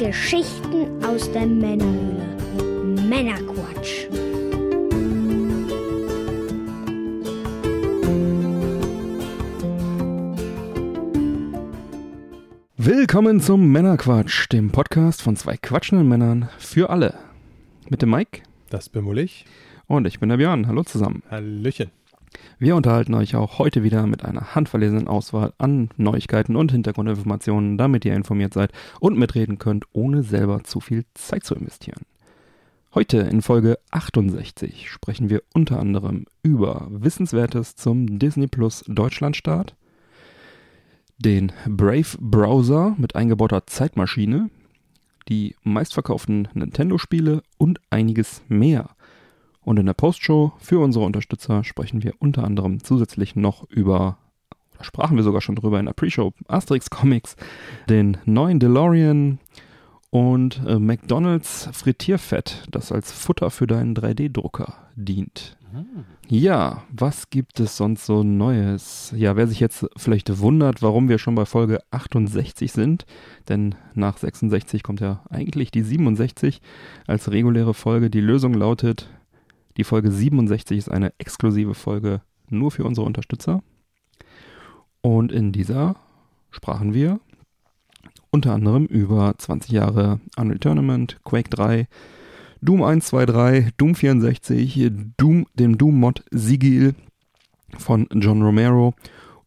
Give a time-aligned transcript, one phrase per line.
[0.00, 2.24] Geschichten aus der Männerhöhle.
[3.06, 4.06] Männerquatsch.
[12.78, 17.18] Willkommen zum Männerquatsch, dem Podcast von zwei quatschenden Männern für alle.
[17.90, 18.40] Mit dem Mike
[18.70, 19.44] Das bin wohl ich.
[19.86, 20.66] und ich bin der Björn.
[20.66, 21.22] Hallo zusammen.
[21.30, 21.90] Hallöchen.
[22.62, 28.04] Wir unterhalten euch auch heute wieder mit einer handverlesenen Auswahl an Neuigkeiten und Hintergrundinformationen, damit
[28.04, 28.70] ihr informiert seid
[29.00, 32.02] und mitreden könnt, ohne selber zu viel Zeit zu investieren.
[32.94, 39.74] Heute in Folge 68 sprechen wir unter anderem über Wissenswertes zum Disney Plus Deutschlandstart,
[41.16, 44.50] den Brave Browser mit eingebauter Zeitmaschine,
[45.30, 48.90] die meistverkauften Nintendo-Spiele und einiges mehr.
[49.62, 54.18] Und in der Postshow für unsere Unterstützer sprechen wir unter anderem zusätzlich noch über,
[54.74, 57.36] oder sprachen wir sogar schon drüber in der Pre-Show, Asterix Comics,
[57.88, 59.38] den neuen DeLorean
[60.10, 65.56] und äh, McDonalds Frittierfett, das als Futter für deinen 3D-Drucker dient.
[66.28, 69.12] Ja, was gibt es sonst so Neues?
[69.16, 73.06] Ja, wer sich jetzt vielleicht wundert, warum wir schon bei Folge 68 sind,
[73.48, 76.60] denn nach 66 kommt ja eigentlich die 67
[77.06, 78.10] als reguläre Folge.
[78.10, 79.08] Die Lösung lautet,
[79.80, 83.62] die Folge 67 ist eine exklusive Folge nur für unsere Unterstützer.
[85.00, 85.96] Und in dieser
[86.50, 87.18] sprachen wir
[88.30, 91.88] unter anderem über 20 Jahre Unreal Tournament, Quake 3,
[92.60, 96.94] Doom 1, 2, 3, Doom 64, Doom, dem Doom-Mod Sigil
[97.78, 98.92] von John Romero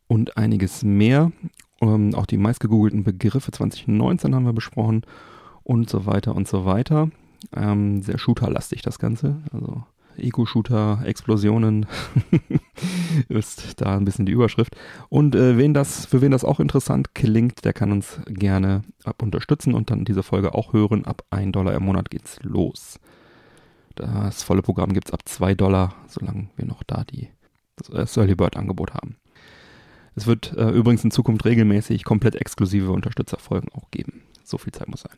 [0.07, 1.31] und einiges mehr.
[1.79, 5.03] Ähm, auch die meistgegoogelten Begriffe 2019 haben wir besprochen
[5.61, 7.11] und so weiter und so weiter.
[7.55, 9.43] Ähm, sehr shooterlastig das Ganze.
[9.51, 9.83] Also
[10.17, 11.85] Eco-Shooter, Explosionen
[13.29, 14.75] ist da ein bisschen die Überschrift.
[15.09, 19.21] Und äh, wen das, für wen das auch interessant klingt, der kann uns gerne ab
[19.21, 21.05] unterstützen und dann diese Folge auch hören.
[21.05, 22.99] Ab 1 Dollar im Monat geht's los.
[23.95, 27.29] Das volle Programm gibt's ab 2 Dollar, solange wir noch da die,
[27.75, 29.17] das Early Bird Angebot haben.
[30.15, 34.23] Es wird äh, übrigens in Zukunft regelmäßig komplett exklusive Unterstützerfolgen auch geben.
[34.43, 35.17] So viel Zeit muss sein.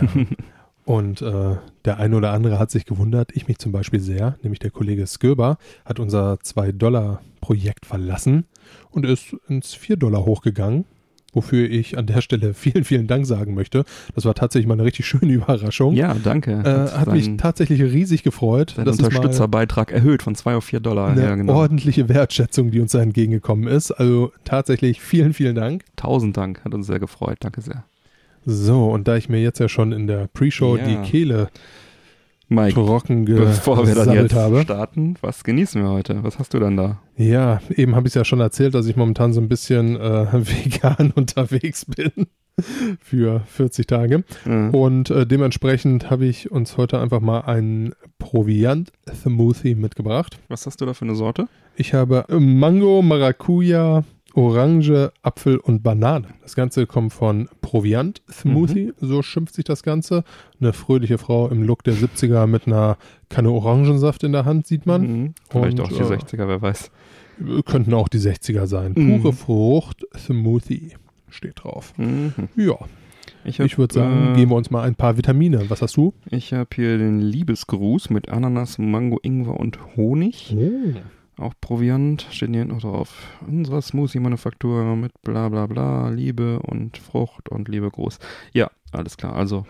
[0.00, 0.26] Ja.
[0.86, 4.60] Und äh, der eine oder andere hat sich gewundert, ich mich zum Beispiel sehr, nämlich
[4.60, 8.44] der Kollege Sköber hat unser 2-Dollar-Projekt verlassen
[8.92, 10.84] und ist ins 4 Dollar hochgegangen,
[11.32, 13.84] wofür ich an der Stelle vielen, vielen Dank sagen möchte.
[14.14, 15.94] Das war tatsächlich mal eine richtig schöne Überraschung.
[15.94, 16.52] Ja, danke.
[16.52, 18.74] Äh, hat mich tatsächlich riesig gefreut.
[18.76, 21.08] Dein Das ist mal Unterstützerbeitrag erhöht von 2 auf 4 Dollar.
[21.08, 21.54] eine Ja, genau.
[21.54, 23.90] ordentliche Wertschätzung, die uns da entgegengekommen ist.
[23.90, 25.84] Also tatsächlich vielen, vielen Dank.
[25.96, 27.38] Tausend Dank, hat uns sehr gefreut.
[27.40, 27.82] Danke sehr.
[28.46, 30.84] So, und da ich mir jetzt ja schon in der Pre-Show Ja.
[30.86, 31.48] die Kehle
[32.48, 34.62] Mike, trocken bevor wir dann jetzt habe.
[34.62, 36.22] starten, was genießen wir heute?
[36.22, 37.00] Was hast du dann da?
[37.16, 40.26] Ja, eben habe ich es ja schon erzählt, dass ich momentan so ein bisschen äh,
[40.32, 42.12] vegan unterwegs bin
[43.00, 44.22] für 40 Tage.
[44.46, 50.38] Äh, Und äh, dementsprechend habe ich uns heute einfach mal einen Proviant-Smoothie mitgebracht.
[50.48, 51.48] was hast du da für eine Sorte?
[51.74, 54.04] Ich habe Mango, Maracuja,
[54.36, 56.28] Orange, Apfel und Banane.
[56.42, 60.24] Das Ganze kommt von Proviant Smoothie, so schimpft sich das Ganze.
[60.60, 62.98] Eine fröhliche Frau im Look der 70er mit einer
[63.30, 65.00] Kanne Orangensaft in der Hand, sieht man.
[65.02, 65.34] Mhm.
[65.50, 66.90] Vielleicht Und, auch die äh, 60er, wer weiß.
[67.64, 68.92] Könnten auch die 60er sein.
[68.94, 69.22] Mhm.
[69.22, 70.92] Pure Frucht Smoothie
[71.30, 71.94] steht drauf.
[71.96, 72.32] Mhm.
[72.56, 72.76] Ja,
[73.44, 75.68] Ich, ich würde sagen, äh, geben wir uns mal ein paar Vitamine.
[75.70, 76.12] Was hast du?
[76.30, 80.54] Ich habe hier den Liebesgruß mit Ananas, Mango, Ingwer und Honig.
[80.54, 80.92] Oh.
[81.38, 83.14] Auch Proviant, steht hier noch drauf.
[83.46, 88.18] Unserer Smoothie-Manufaktur mit bla bla bla, Liebe und Frucht und Liebe groß.
[88.54, 89.34] Ja, alles klar.
[89.36, 89.66] Also,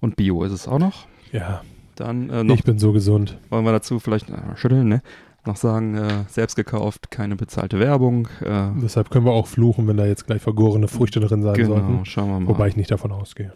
[0.00, 1.06] und Bio ist es auch noch.
[1.32, 1.62] Ja,
[1.96, 3.38] Dann äh, noch ich bin so gesund.
[3.50, 5.02] wollen wir dazu vielleicht äh, schütteln, ne?
[5.44, 8.26] Noch sagen, äh, selbst gekauft, keine bezahlte Werbung.
[8.40, 11.76] Äh, Deshalb können wir auch fluchen, wenn da jetzt gleich vergorene Früchte drin sein genau,
[11.76, 12.04] sollten.
[12.06, 12.48] schauen wir mal.
[12.48, 13.52] Wobei ich nicht davon ausgehe.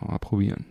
[0.00, 0.64] Mal probieren.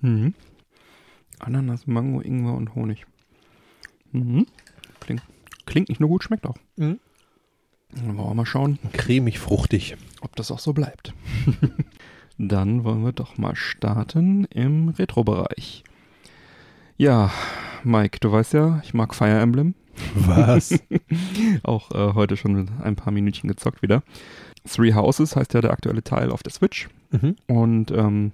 [0.00, 0.34] Mhm.
[1.38, 3.06] Ananas, Mango, Ingwer und Honig.
[4.12, 4.46] Mhm.
[5.00, 5.22] Klingt,
[5.66, 6.56] klingt nicht nur gut, schmeckt auch.
[6.76, 6.98] Mhm.
[7.94, 9.96] Dann wollen wir mal schauen, Cremig, fruchtig.
[10.20, 11.14] ob das auch so bleibt.
[12.38, 15.84] Dann wollen wir doch mal starten im Retro-Bereich.
[16.96, 17.30] Ja,
[17.84, 19.74] Mike, du weißt ja, ich mag Fire Emblem.
[20.14, 20.76] Was?
[21.62, 24.02] Auch äh, heute schon ein paar Minütchen gezockt wieder.
[24.68, 26.88] Three Houses heißt ja der aktuelle Teil auf der Switch.
[27.10, 27.36] mhm.
[27.46, 28.32] Und ähm,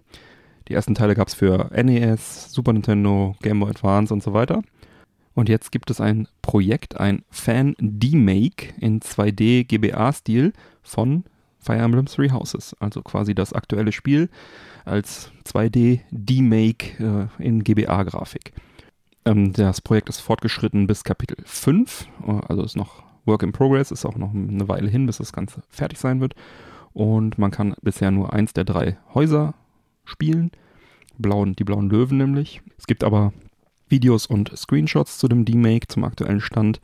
[0.71, 4.63] die ersten Teile gab es für NES, Super Nintendo, Game Boy Advance und so weiter.
[5.35, 10.53] Und jetzt gibt es ein Projekt, ein Fan-Demake in 2D GBA-Stil
[10.83, 11.25] von
[11.59, 12.77] Fire Emblem Three Houses.
[12.79, 14.29] Also quasi das aktuelle Spiel
[14.85, 18.53] als 2D-Demake äh, in GBA-Grafik.
[19.25, 23.91] Ähm, das Projekt ist fortgeschritten bis Kapitel 5, äh, also ist noch Work in Progress,
[23.91, 26.35] ist auch noch eine Weile hin, bis das Ganze fertig sein wird.
[26.93, 29.55] Und man kann bisher nur eins der drei Häuser
[30.11, 30.51] spielen.
[31.19, 32.63] Blauen, die blauen Löwen nämlich.
[32.79, 33.33] Es gibt aber
[33.89, 36.81] Videos und Screenshots zu dem D-Make zum aktuellen Stand.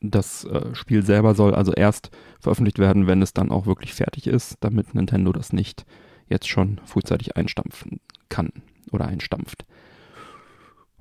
[0.00, 2.10] Das äh, Spiel selber soll also erst
[2.40, 5.86] veröffentlicht werden, wenn es dann auch wirklich fertig ist, damit Nintendo das nicht
[6.28, 8.50] jetzt schon frühzeitig einstampfen kann
[8.92, 9.64] oder einstampft.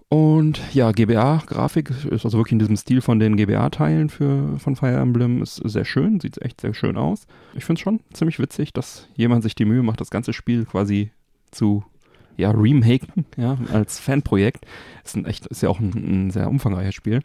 [0.10, 5.44] Und ja, GBA-Grafik ist also wirklich in diesem Stil von den GBA-Teilen von Fire Emblem.
[5.44, 7.28] Ist sehr schön, sieht echt sehr schön aus.
[7.56, 10.64] Ich finde es schon ziemlich witzig, dass jemand sich die Mühe macht, das ganze Spiel
[10.64, 11.12] quasi
[11.52, 11.84] zu
[12.38, 14.66] ja, remaken, ja, als Fanprojekt.
[15.04, 15.92] Ist, ein echt, ist ja auch ein,
[16.28, 17.22] ein sehr umfangreiches Spiel.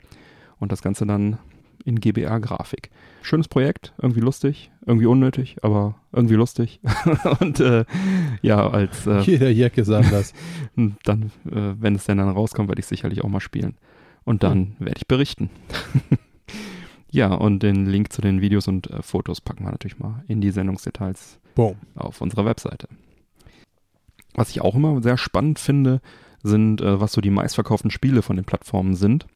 [0.59, 1.39] Und das Ganze dann
[1.85, 2.91] in GBA-Grafik.
[3.23, 6.81] Schönes Projekt, irgendwie lustig, irgendwie unnötig, aber irgendwie lustig.
[7.41, 7.85] und äh,
[8.43, 10.33] ja, als äh, Jeder Jack ist anders.
[11.05, 13.77] dann, äh, wenn es denn dann rauskommt, werde ich sicherlich auch mal spielen.
[14.25, 15.51] Und dann werde ich berichten.
[17.11, 20.41] ja, und den Link zu den Videos und äh, Fotos packen wir natürlich mal in
[20.41, 21.77] die Sendungsdetails Boom.
[21.97, 22.89] auf unserer Webseite.
[24.35, 26.01] Was ich auch immer sehr spannend finde,
[26.43, 29.27] sind, äh, was so die meistverkauften Spiele von den Plattformen sind.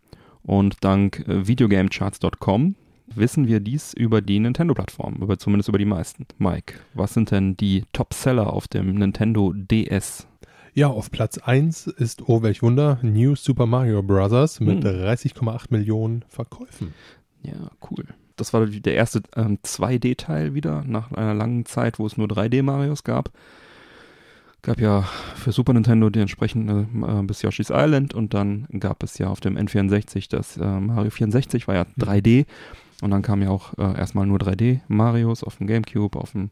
[0.42, 2.76] Und dank äh, videogamecharts.com
[3.14, 6.26] wissen wir dies über die Nintendo-Plattform, über, zumindest über die meisten.
[6.38, 10.26] Mike, was sind denn die Top-Seller auf dem Nintendo DS?
[10.74, 14.60] Ja, auf Platz 1 ist, oh welch Wunder, New Super Mario Bros.
[14.60, 14.90] mit Hm.
[14.90, 16.92] 30,8 Millionen Verkäufen.
[17.42, 18.04] Ja, cool.
[18.36, 23.04] Das war der erste ähm, 2D-Teil wieder, nach einer langen Zeit, wo es nur 3D-Marios
[23.04, 23.30] gab.
[24.62, 25.02] Gab ja
[25.36, 29.40] für Super Nintendo die entsprechende äh, bis Yoshi's Island und dann gab es ja auf
[29.40, 32.46] dem N64 das äh, Mario 64, war ja 3D.
[33.02, 36.50] Und dann kam ja auch äh, erstmal nur 3D-Marios auf dem Gamecube, auf, dem,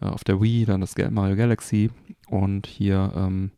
[0.00, 1.90] äh, auf der Wii, dann das Mario Galaxy.
[2.28, 3.50] Und hier ähm,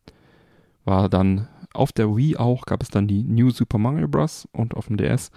[0.85, 4.49] war dann auf der Wii auch, gab es dann die New Super Mario Bros.
[4.53, 5.31] und auf dem DS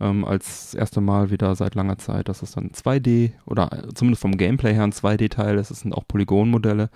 [0.00, 4.22] ähm, als erste Mal wieder seit langer Zeit, dass es dann 2D oder äh, zumindest
[4.22, 5.70] vom Gameplay her ein 2D-Teil ist.
[5.70, 6.90] Es sind auch Polygonmodelle,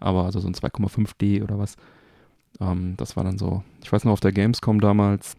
[0.00, 1.76] aber also so ein 2,5D oder was.
[2.60, 5.36] Ähm, das war dann so, ich weiß noch, auf der Gamescom damals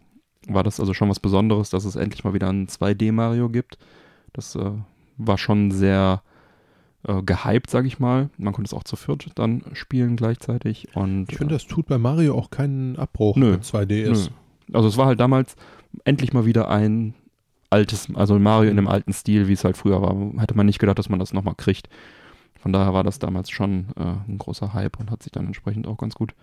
[0.48, 3.78] war das also schon was Besonderes, dass es endlich mal wieder ein 2D-Mario gibt.
[4.32, 4.70] Das äh,
[5.16, 6.22] war schon sehr
[7.06, 8.30] äh, gehypt, sag ich mal.
[8.38, 10.88] Man konnte es auch zu viert dann spielen gleichzeitig.
[10.94, 13.52] Und, Ich finde, das tut bei Mario auch keinen Abbruch, Nö.
[13.52, 14.30] wenn 2D ist.
[14.30, 14.76] Nö.
[14.76, 15.56] Also es war halt damals
[16.04, 17.14] endlich mal wieder ein
[17.70, 20.14] altes, also Mario in dem alten Stil, wie es halt früher war.
[20.40, 21.88] Hätte man nicht gedacht, dass man das nochmal kriegt.
[22.58, 25.86] Von daher war das damals schon äh, ein großer Hype und hat sich dann entsprechend
[25.86, 26.34] auch ganz gut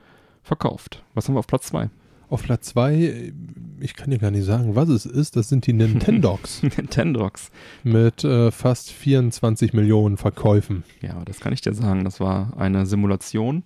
[0.42, 1.04] verkauft.
[1.14, 1.90] Was haben wir auf Platz 2?
[2.30, 3.34] Auf Platz 2,
[3.80, 7.52] ich kann dir gar nicht sagen, was es ist, das sind die Nintendogs Nintendogs.
[7.84, 10.84] mit äh, fast 24 Millionen Verkäufen.
[11.02, 12.04] Ja, das kann ich dir sagen.
[12.06, 13.64] Das war eine Simulation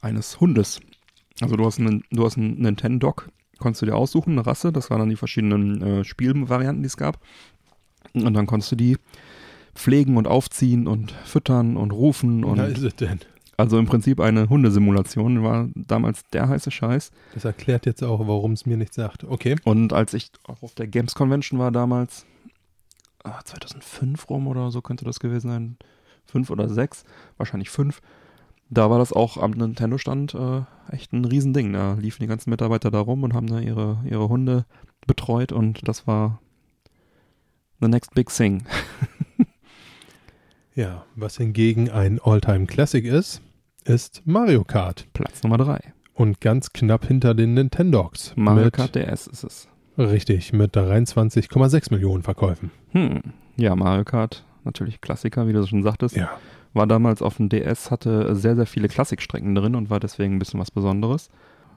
[0.00, 0.80] eines Hundes.
[1.40, 3.28] Also du hast einen, du hast einen Nintendog,
[3.58, 4.72] konntest du dir aussuchen, eine Rasse.
[4.72, 7.20] Das waren dann die verschiedenen äh, Spielvarianten, die es gab.
[8.12, 8.96] Und dann konntest du die
[9.74, 12.44] pflegen und aufziehen und füttern und rufen.
[12.44, 13.20] Und da ist es denn.
[13.56, 17.10] also im Prinzip eine Hundesimulation war damals der heiße Scheiß.
[17.34, 19.24] Das erklärt jetzt auch, warum es mir nichts sagt.
[19.24, 19.56] Okay.
[19.64, 22.26] Und als ich auch auf der Games Convention war damals,
[23.24, 25.76] ah, 2005 rum oder so könnte das gewesen sein,
[26.24, 27.04] fünf oder sechs,
[27.36, 28.00] wahrscheinlich fünf,
[28.70, 31.72] da war das auch am Nintendo-Stand äh, echt ein Riesending.
[31.72, 34.64] Da liefen die ganzen Mitarbeiter da rum und haben da ihre, ihre Hunde
[35.06, 36.40] betreut und das war
[37.80, 38.64] the next big thing.
[40.76, 43.40] Ja, was hingegen ein Alltime Classic ist,
[43.84, 45.06] ist Mario Kart.
[45.12, 45.80] Platz Nummer drei.
[46.14, 48.32] Und ganz knapp hinter den Nintendogs.
[48.34, 49.68] Mario Kart DS ist es.
[49.96, 52.72] Richtig, mit 23,6 Millionen Verkäufen.
[52.90, 53.20] Hm.
[53.56, 56.16] Ja, Mario Kart, natürlich Klassiker, wie du schon sagtest.
[56.16, 56.40] Ja.
[56.72, 60.38] War damals auf dem DS, hatte sehr, sehr viele Klassikstrecken drin und war deswegen ein
[60.40, 61.30] bisschen was Besonderes.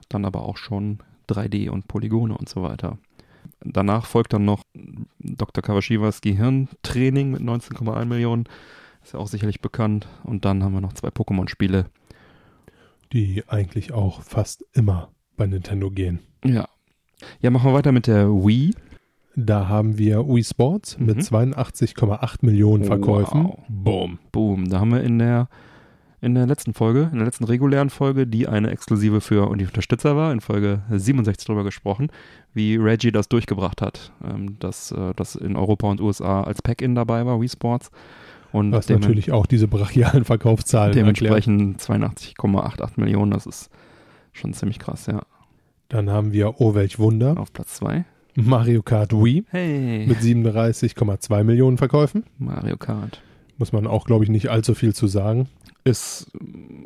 [0.09, 2.97] Dann aber auch schon 3D und Polygone und so weiter.
[3.59, 4.63] Danach folgt dann noch
[5.19, 5.61] Dr.
[5.61, 8.45] Kawashiwas Gehirntraining mit 19,1 Millionen.
[9.07, 10.05] Ist ja auch sicherlich bekannt.
[10.25, 11.85] Und dann haben wir noch zwei Pokémon-Spiele.
[13.13, 16.19] Die eigentlich auch fast immer bei Nintendo gehen.
[16.43, 16.67] Ja.
[17.39, 18.75] Ja, machen wir weiter mit der Wii.
[19.37, 21.21] Da haben wir Wii Sports mit Mhm.
[21.21, 23.45] 82,8 Millionen Verkäufen.
[23.45, 23.59] Wow.
[23.69, 24.19] Boom.
[24.33, 24.69] Boom.
[24.69, 25.47] Da haben wir in der,
[26.19, 29.65] in der letzten Folge, in der letzten regulären Folge, die eine exklusive für und die
[29.67, 32.09] Unterstützer war, in Folge 67 drüber gesprochen,
[32.53, 34.11] wie Reggie das durchgebracht hat.
[34.21, 37.89] Ähm, dass äh, das in Europa und USA als Pack-In dabei war, Wii Sports.
[38.51, 43.69] Und Was natürlich auch diese brachialen Verkaufszahlen dementsprechend 82,88 Millionen, das ist
[44.33, 45.21] schon ziemlich krass, ja.
[45.89, 47.37] Dann haben wir Oh welch Wunder.
[47.37, 48.05] Auf Platz 2.
[48.35, 52.23] Mario Kart Wii Hey, mit 37,2 Millionen Verkäufen.
[52.37, 53.21] Mario Kart.
[53.57, 55.47] Muss man auch, glaube ich, nicht allzu viel zu sagen.
[55.83, 56.29] Ist,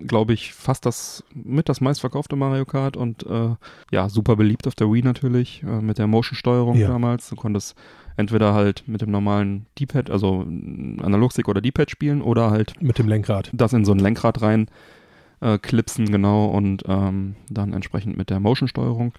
[0.08, 3.56] glaube ich, fast das mit das meistverkaufte Mario Kart und äh,
[3.92, 6.88] ja, super beliebt auf der Wii natürlich, äh, mit der Motion-Steuerung Ja.
[6.88, 7.30] damals.
[7.30, 7.76] Du konntest
[8.18, 13.08] entweder halt mit dem normalen D-Pad, also Analogstick oder D-Pad spielen oder halt Mit dem
[13.08, 13.50] Lenkrad.
[13.54, 14.68] das in so ein Lenkrad rein
[15.42, 19.14] äh, klipsen, genau, und ähm, dann entsprechend mit der Motion-Steuerung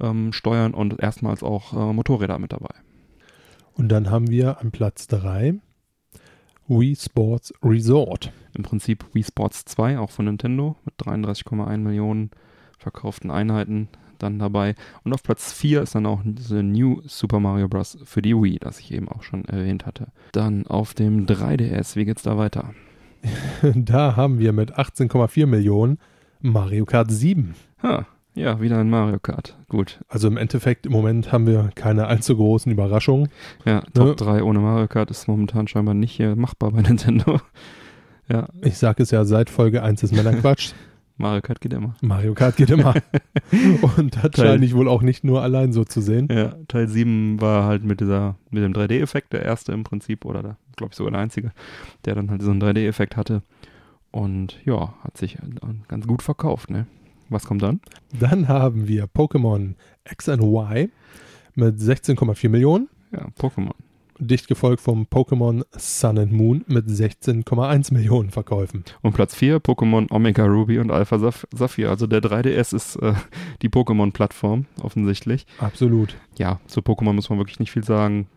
[0.00, 2.74] ähm, steuern und erstmals auch äh, Motorräder mit dabei.
[3.74, 5.54] Und dann haben wir an Platz 3
[6.68, 8.32] Wii Sports Resort.
[8.54, 12.30] Im Prinzip Wii Sports 2, auch von Nintendo, mit 33,1 Millionen
[12.78, 13.88] verkauften Einheiten
[14.22, 14.74] dann dabei.
[15.04, 17.98] Und auf Platz 4 ist dann auch diese New Super Mario Bros.
[18.04, 20.08] für die Wii, das ich eben auch schon erwähnt hatte.
[20.32, 22.70] Dann auf dem 3DS, wie geht's da weiter?
[23.74, 25.98] Da haben wir mit 18,4 Millionen
[26.40, 27.54] Mario Kart 7.
[27.82, 29.56] Ha, ja, wieder ein Mario Kart.
[29.68, 30.00] Gut.
[30.08, 33.28] Also im Endeffekt im Moment haben wir keine allzu großen Überraschungen.
[33.64, 37.40] Ja, Top 3 ohne Mario Kart ist momentan scheinbar nicht machbar bei Nintendo.
[38.28, 40.72] ja, Ich sage es ja seit Folge 1 ist Männerquatsch.
[41.16, 41.94] Mario Kart geht immer.
[42.00, 42.94] Mario Kart geht immer.
[43.96, 46.28] Und das Teil- scheine ich wohl auch nicht nur allein so zu sehen.
[46.30, 50.42] Ja, Teil 7 war halt mit dieser, mit dem 3D-Effekt der erste im Prinzip, oder
[50.42, 51.52] der, glaube ich sogar der einzige,
[52.04, 53.42] der dann halt diesen 3D-Effekt hatte.
[54.10, 55.38] Und ja, hat sich
[55.88, 56.86] ganz gut verkauft, ne?
[57.28, 57.80] Was kommt dann?
[58.18, 59.74] Dann haben wir Pokémon
[60.10, 60.90] X and Y
[61.54, 62.88] mit 16,4 Millionen.
[63.12, 63.72] Ja, Pokémon.
[64.18, 68.84] Dicht gefolgt vom Pokémon Sun and Moon mit 16,1 Millionen Verkäufen.
[69.00, 71.90] Und Platz 4, Pokémon Omega Ruby und Alpha Saph- Saphir.
[71.90, 73.14] Also der 3DS ist äh,
[73.62, 75.46] die Pokémon-Plattform, offensichtlich.
[75.58, 76.16] Absolut.
[76.38, 78.28] Ja, zu Pokémon muss man wirklich nicht viel sagen.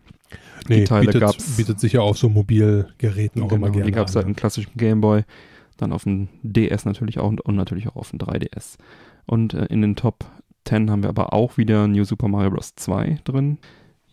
[0.68, 1.56] Nee, Teile bietet, gab's.
[1.56, 4.34] bietet sich ja auf so Mobilgeräten auch immer Genau, gerne die gab es halt im
[4.34, 5.22] klassischen Gameboy,
[5.76, 8.76] dann auf dem DS natürlich auch und, und natürlich auch auf dem 3DS.
[9.26, 10.24] Und äh, in den Top
[10.64, 12.74] 10 haben wir aber auch wieder New Super Mario Bros.
[12.74, 13.58] 2 drin.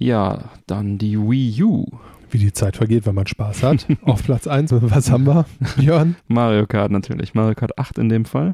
[0.04, 1.86] Ja, dann die Wii U.
[2.30, 3.88] Wie die Zeit vergeht, wenn man Spaß hat.
[4.02, 5.46] auf Platz 1, was haben wir,
[5.78, 6.18] Björn?
[6.28, 7.34] Mario Kart natürlich.
[7.34, 8.54] Mario Kart 8 in dem Fall.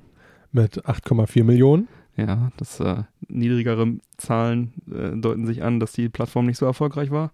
[0.52, 1.88] Mit 8,4 Millionen.
[2.16, 7.10] Ja, das äh, niedrigere Zahlen äh, deuten sich an, dass die Plattform nicht so erfolgreich
[7.10, 7.32] war.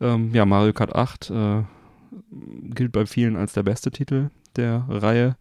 [0.00, 1.62] Ähm, ja, Mario Kart 8 äh,
[2.74, 5.36] gilt bei vielen als der beste Titel der Reihe.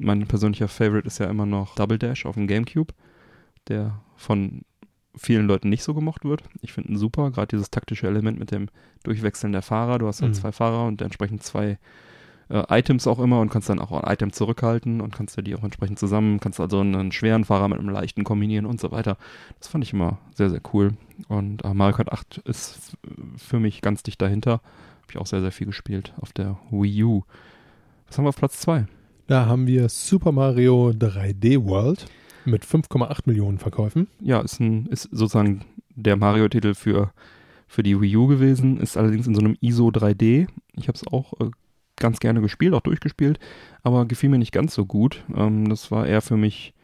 [0.00, 2.92] Mein persönlicher Favorite ist ja immer noch Double Dash auf dem GameCube,
[3.68, 4.62] der von
[5.16, 6.42] vielen Leuten nicht so gemocht wird.
[6.62, 8.68] Ich finde ihn super, gerade dieses taktische Element mit dem
[9.04, 9.98] Durchwechseln der Fahrer.
[9.98, 10.34] Du hast halt Mhm.
[10.36, 11.78] zwei Fahrer und entsprechend zwei
[12.50, 15.54] äh, Items auch immer und kannst dann auch ein Item zurückhalten und kannst dir die
[15.54, 19.16] auch entsprechend zusammen, kannst also einen schweren Fahrer mit einem leichten kombinieren und so weiter.
[19.60, 20.92] Das fand ich immer sehr, sehr cool.
[21.28, 22.98] Und äh, Mario Kart 8 ist
[23.38, 24.52] für mich ganz dicht dahinter.
[24.52, 27.22] Habe ich auch sehr, sehr viel gespielt auf der Wii U.
[28.08, 28.86] Was haben wir auf Platz 2?
[29.26, 32.04] Da haben wir Super Mario 3D World
[32.44, 34.08] mit 5,8 Millionen Verkäufen.
[34.20, 37.12] Ja, ist, ein, ist sozusagen der Mario-Titel für,
[37.66, 40.46] für die Wii U gewesen, ist allerdings in so einem ISO 3D.
[40.76, 41.50] Ich habe es auch äh,
[41.96, 43.38] ganz gerne gespielt, auch durchgespielt,
[43.82, 45.24] aber gefiel mir nicht ganz so gut.
[45.34, 46.74] Ähm, das war eher für mich,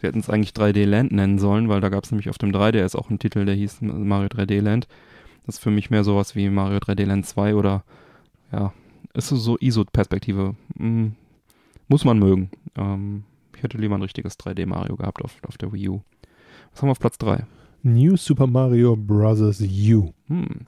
[0.00, 2.52] wir hätten es eigentlich 3D Land nennen sollen, weil da gab es nämlich auf dem
[2.52, 4.88] 3DS auch einen Titel, der hieß Mario 3D Land.
[5.46, 7.84] Das ist für mich mehr sowas wie Mario 3D Land 2 oder
[8.52, 8.72] ja,
[9.14, 10.56] ist so ISO-Perspektive.
[10.76, 11.14] Hm,
[11.88, 12.50] muss man mögen.
[12.76, 13.24] Ähm,
[13.56, 16.00] ich hätte lieber ein richtiges 3D Mario gehabt auf, auf der Wii U.
[16.72, 17.44] Was haben wir auf Platz 3?
[17.82, 19.40] New Super Mario Bros.
[19.40, 20.66] U Hm.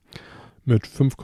[0.65, 1.15] mit 5,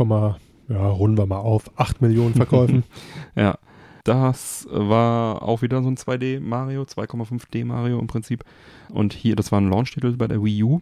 [0.68, 2.84] ja, runden wir mal auf, 8 Millionen Verkäufen.
[3.36, 3.58] Ja,
[4.04, 8.44] das war auch wieder so ein 2D Mario, 2,5D Mario im Prinzip.
[8.90, 10.80] Und hier, das war ein Launch-Titel bei der Wii U.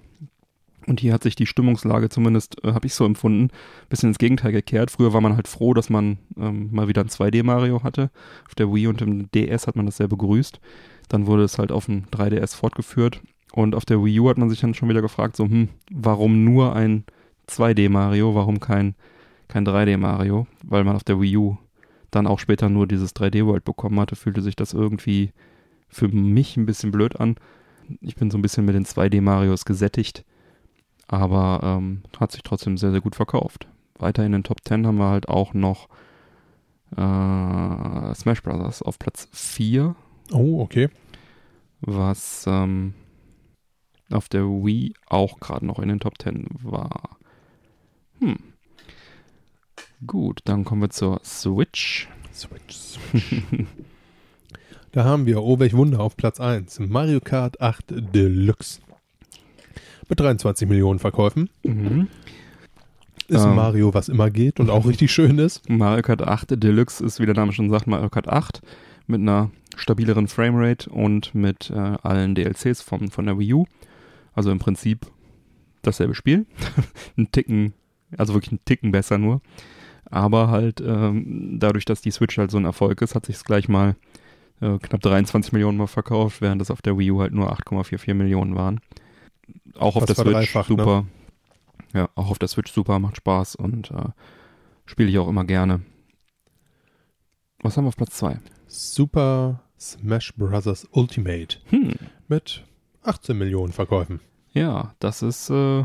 [0.87, 4.19] Und hier hat sich die Stimmungslage zumindest, äh, habe ich so empfunden, ein bisschen ins
[4.19, 4.91] Gegenteil gekehrt.
[4.91, 8.11] Früher war man halt froh, dass man ähm, mal wieder ein 2D Mario hatte.
[8.47, 10.61] Auf der Wii und im DS hat man das sehr begrüßt.
[11.09, 13.21] Dann wurde es halt auf dem 3DS fortgeführt.
[13.53, 16.43] Und auf der Wii U hat man sich dann schon wieder gefragt, so, hm, warum
[16.43, 17.05] nur ein
[17.49, 18.95] 2D Mario, warum kein,
[19.49, 20.47] kein 3D Mario?
[20.65, 21.59] Weil man auf der Wii U
[22.11, 25.33] dann auch später nur dieses 3D World bekommen hatte, fühlte sich das irgendwie
[25.89, 27.37] für mich ein bisschen blöd an.
[28.01, 30.25] Ich bin so ein bisschen mit den 2D Marios gesättigt,
[31.13, 33.69] aber ähm, hat sich trotzdem sehr, sehr gut verkauft.
[33.99, 35.89] Weiter in den Top 10 haben wir halt auch noch
[36.97, 38.81] äh, Smash Bros.
[38.81, 39.95] auf Platz 4,
[40.33, 40.89] Oh, okay.
[41.83, 42.95] was ähm,
[44.11, 47.19] auf der Wii auch gerade noch in den Top 10 war.
[48.21, 48.39] Hm.
[50.07, 52.09] Gut, dann kommen wir zur Switch.
[52.33, 53.45] Switch, Switch.
[54.93, 56.79] da haben wir, oh welch Wunder, auf Platz 1.
[56.81, 58.81] Mario Kart 8 Deluxe.
[60.13, 61.49] Mit 23 Millionen Verkäufen.
[61.63, 62.07] Mhm.
[63.29, 63.55] Ist Ähm.
[63.55, 65.67] Mario, was immer geht und auch richtig schön ist.
[65.71, 68.61] Mario Kart 8 Deluxe ist, wie der Name schon sagt, Mario Kart 8
[69.07, 73.65] mit einer stabileren Framerate und mit äh, allen DLCs von, von der Wii U.
[74.35, 75.07] Also im Prinzip
[75.81, 76.45] dasselbe Spiel.
[77.17, 77.73] ein Ticken,
[78.19, 79.41] also wirklich ein Ticken besser nur.
[80.05, 83.45] Aber halt ähm, dadurch, dass die Switch halt so ein Erfolg ist, hat sich es
[83.45, 83.97] gleich mal
[84.61, 88.13] äh, knapp 23 Millionen mal verkauft, während das auf der Wii U halt nur 8,44
[88.13, 88.83] Millionen waren.
[89.79, 90.65] Auch auf Fast der Switch ne?
[90.65, 91.07] super.
[91.95, 94.09] Ja, auch auf der Switch super, macht Spaß und äh,
[94.87, 95.83] spiele ich auch immer gerne.
[97.63, 98.41] Was haben wir auf Platz 2?
[98.67, 100.87] Super Smash Bros.
[100.93, 101.93] Ultimate Hm,
[102.29, 102.65] mit
[103.03, 104.21] 18 Millionen Verkäufen.
[104.53, 105.85] ja, das ist äh,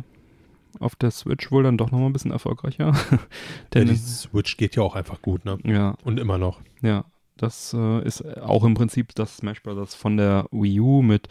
[0.79, 2.93] auf der Switch wohl dann doch nochmal ein bisschen erfolgreicher.
[3.11, 3.17] Ja,
[3.73, 5.57] Denn, die Switch geht ja auch einfach gut, ne?
[5.65, 6.61] ja, Und immer noch.
[6.81, 7.05] Ja,
[7.35, 9.93] das äh, ist auch im Prinzip das Smash Bros.
[9.93, 11.27] von der Wii U mit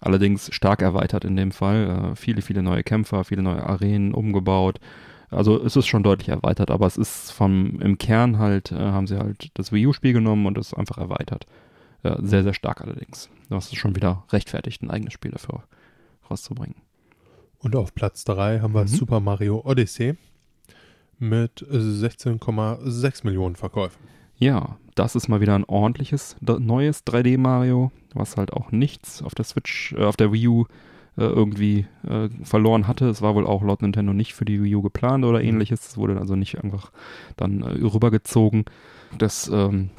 [0.00, 2.12] allerdings stark erweitert in dem Fall.
[2.12, 4.78] Äh, viele, viele neue Kämpfer, viele neue Arenen umgebaut.
[5.30, 9.06] Also es ist schon deutlich erweitert, aber es ist vom im Kern halt, äh, haben
[9.06, 11.46] sie halt das Wii U-Spiel genommen und es einfach erweitert.
[12.02, 13.28] Äh, sehr, sehr stark allerdings.
[13.50, 15.64] Das ist schon wieder rechtfertigt, ein eigenes Spiel dafür
[16.30, 16.76] rauszubringen.
[17.58, 18.88] Und auf Platz 3 haben wir Mhm.
[18.88, 20.16] Super Mario Odyssey
[21.18, 23.98] mit 16,6 Millionen Verkäufen.
[24.36, 29.34] Ja, das ist mal wieder ein ordentliches, neues 3D Mario, was halt auch nichts auf
[29.34, 30.64] der Switch, äh, auf der Wii U
[31.16, 33.08] äh, irgendwie äh, verloren hatte.
[33.08, 35.86] Es war wohl auch laut Nintendo nicht für die Wii U geplant oder ähnliches.
[35.88, 36.90] Es wurde also nicht einfach
[37.36, 38.64] dann äh, rübergezogen.
[39.16, 39.90] Das ähm,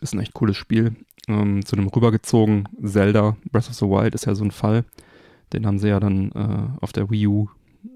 [0.00, 0.94] ist ein echt cooles Spiel.
[1.26, 4.84] Ähm, zu dem rübergezogen Zelda Breath of the Wild ist ja so ein Fall.
[5.52, 7.48] Den haben sie ja dann äh, auf der Wii U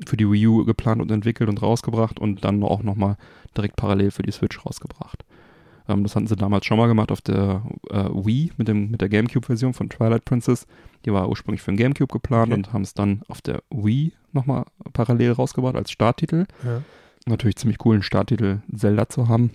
[0.07, 3.17] für die Wii U geplant und entwickelt und rausgebracht und dann auch nochmal
[3.57, 5.25] direkt parallel für die Switch rausgebracht.
[5.93, 9.01] Ähm, das hatten sie damals schon mal gemacht auf der äh, Wii mit, dem, mit
[9.01, 10.67] der GameCube-Version von Twilight Princess.
[11.05, 12.55] Die war ursprünglich für den GameCube geplant Okay.
[12.59, 16.47] und haben es dann auf der Wii nochmal parallel rausgebracht als Starttitel.
[16.65, 16.83] Ja,
[17.27, 19.51] Natürlich ziemlich coolen Starttitel Zelda zu haben.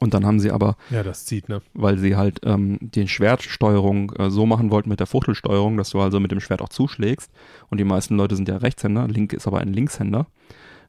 [0.00, 1.62] Und dann haben sie aber ja das zieht, ne?
[1.72, 6.00] weil sie halt ähm, die Schwertsteuerung äh, so machen wollten mit der Fuchtelsteuerung, dass du
[6.00, 7.30] also mit dem Schwert auch zuschlägst.
[7.70, 10.26] Und die meisten Leute sind ja Rechtshänder, Link ist aber ein Linkshänder.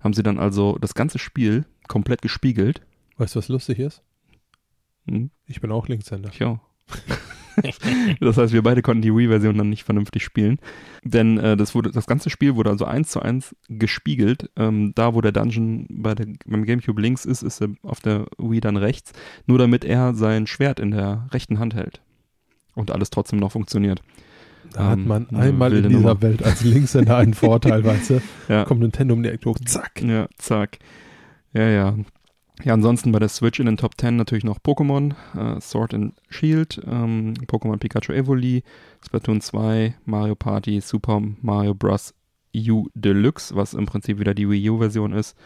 [0.01, 2.81] Haben sie dann also das ganze Spiel komplett gespiegelt.
[3.17, 4.01] Weißt du, was lustig ist?
[5.09, 6.29] Hm, Ich bin auch Linkshänder.
[6.33, 6.59] ich auch.
[8.21, 10.59] das heißt, wir beide konnten die Wii-Version dann nicht vernünftig spielen.
[11.03, 14.49] Denn äh, das, wurde, das ganze Spiel wurde also eins zu eins gespiegelt.
[14.55, 18.27] Ähm, da, wo der Dungeon bei der, beim Gamecube links ist, ist er auf der
[18.37, 19.11] Wii dann rechts.
[19.45, 22.01] Nur damit er sein Schwert in der rechten Hand hält.
[22.75, 24.01] Und alles trotzdem noch funktioniert.
[24.71, 26.21] Da hat Ähm, man eine einmal in dieser Nummer.
[26.21, 28.21] Welt als Linkshänder einen Vorteil, weißt du?
[28.47, 28.63] Ja.
[28.65, 30.01] Kommt Nintendo um die Ecke hoch, zack.
[30.01, 30.77] Ja, zack.
[31.53, 31.95] Ja, ja.
[32.63, 36.13] Ja, ansonsten bei der Switch in den Top 10 natürlich noch Pokémon, äh, Sword and
[36.27, 38.63] Shield, ähm, Pokémon Pikachu Evoli,
[39.05, 42.13] Splatoon 2, Mario Party, Super Mario Bros.
[42.55, 45.37] U Deluxe, was im Prinzip wieder die Wii U-Version ist,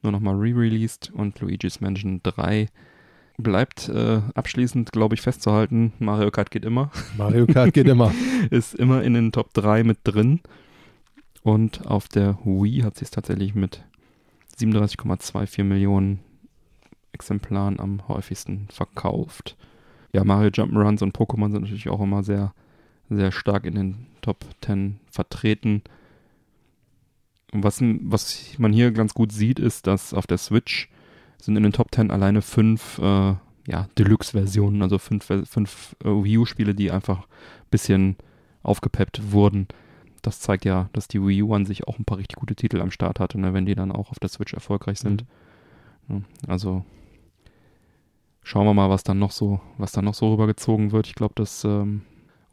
[0.00, 2.68] nur nochmal re-released und Luigi's Mansion 3
[3.38, 5.92] bleibt äh, abschließend, glaube ich, festzuhalten.
[5.98, 6.90] Mario Kart geht immer.
[7.16, 8.14] Mario Kart geht immer.
[8.50, 10.40] ist immer in den Top 3 mit drin.
[11.42, 13.82] Und auf der Wii hat sie es tatsächlich mit
[14.58, 16.20] 37,24 Millionen
[17.12, 19.56] Exemplaren am häufigsten verkauft.
[20.12, 22.54] Ja, Mario Jump'n'Runs und Pokémon sind natürlich auch immer sehr,
[23.08, 25.82] sehr stark in den Top 10 vertreten.
[27.52, 30.90] Und was, was man hier ganz gut sieht, ist, dass auf der Switch
[31.40, 33.34] sind in den Top 10 alleine fünf äh,
[33.66, 38.16] ja, Deluxe-Versionen, also fünf, fünf äh, Wii U-Spiele, die einfach ein bisschen
[38.62, 39.68] aufgepeppt wurden.
[40.22, 42.80] Das zeigt ja, dass die Wii U an sich auch ein paar richtig gute Titel
[42.80, 45.24] am Start hatte, ne, wenn die dann auch auf der Switch erfolgreich sind.
[46.08, 46.84] Ja, also
[48.42, 51.06] schauen wir mal, was dann noch so, was dann noch so rübergezogen wird.
[51.06, 52.02] Ich glaube, das ähm,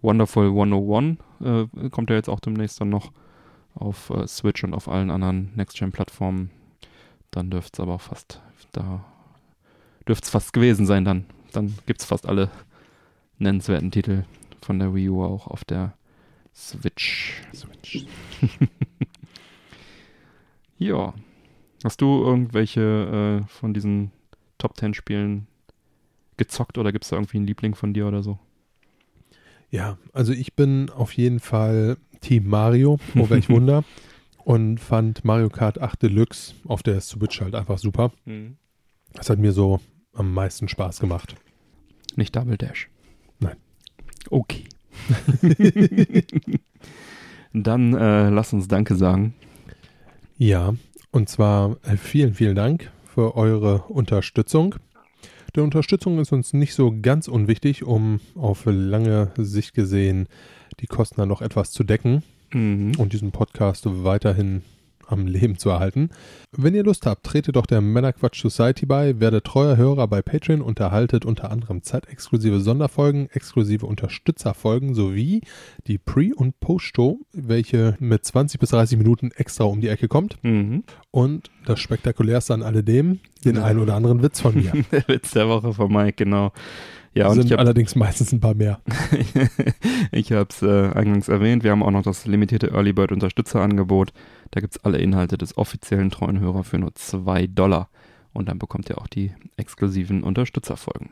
[0.01, 3.11] Wonderful 101 äh, kommt ja jetzt auch demnächst dann noch
[3.75, 6.51] auf äh, Switch und auf allen anderen Next-Gen-Plattformen.
[7.31, 9.05] Dann dürfte es aber auch fast, da
[10.07, 11.25] dürfte es fast gewesen sein dann.
[11.51, 12.49] Dann gibt es fast alle
[13.37, 14.23] nennenswerten Titel
[14.61, 15.93] von der Wii U auch auf der
[16.53, 17.43] Switch.
[17.53, 18.05] Switch.
[20.79, 21.13] Ja.
[21.83, 24.11] Hast du irgendwelche äh, von diesen
[24.57, 25.47] Top 10 Spielen
[26.39, 28.39] gezockt oder gibt es da irgendwie einen Liebling von dir oder so?
[29.69, 33.83] Ja, also ich bin auf jeden Fall Team Mario, oh welch Wunder.
[34.43, 38.11] Und fand Mario Kart 8 Deluxe auf der Switch halt einfach super.
[39.13, 39.79] Das hat mir so
[40.13, 41.35] am meisten Spaß gemacht.
[42.15, 42.89] Nicht Double Dash.
[43.39, 43.57] Nein.
[44.31, 44.63] Okay.
[47.53, 49.35] Dann äh, lass uns Danke sagen.
[50.37, 50.73] Ja,
[51.11, 54.75] und zwar äh, vielen, vielen Dank für eure Unterstützung.
[55.59, 60.27] Die Unterstützung ist uns nicht so ganz unwichtig, um auf lange Sicht gesehen
[60.79, 62.93] die Kosten dann noch etwas zu decken Mhm.
[62.97, 64.61] und diesen Podcast weiterhin
[65.11, 66.09] am Leben zu erhalten.
[66.51, 70.61] Wenn ihr Lust habt, tretet doch der Männerquatsch Society bei, werdet treuer Hörer bei Patreon
[70.61, 75.41] und erhaltet unter anderem zeitexklusive Sonderfolgen, exklusive Unterstützerfolgen sowie
[75.87, 80.37] die Pre- und Post-Show, welche mit 20 bis 30 Minuten extra um die Ecke kommt.
[80.43, 80.83] Mhm.
[81.11, 83.63] Und das Spektakulärste an alledem, den Ja.
[83.63, 84.71] einen oder anderen Witz von mir.
[84.91, 86.51] Der Witz der Woche von Mike, genau.
[87.13, 88.79] Ja, und sind habe allerdings meistens ein paar mehr.
[90.11, 94.13] ich habe es äh, eingangs erwähnt, wir haben auch noch das limitierte Early Bird Unterstützerangebot.
[94.51, 97.89] Da gibt's alle Inhalte des offiziellen treuen Hörer für nur 2 Dollar.
[98.33, 101.09] Und dann bekommt ihr auch die exklusiven Unterstützerfolgen.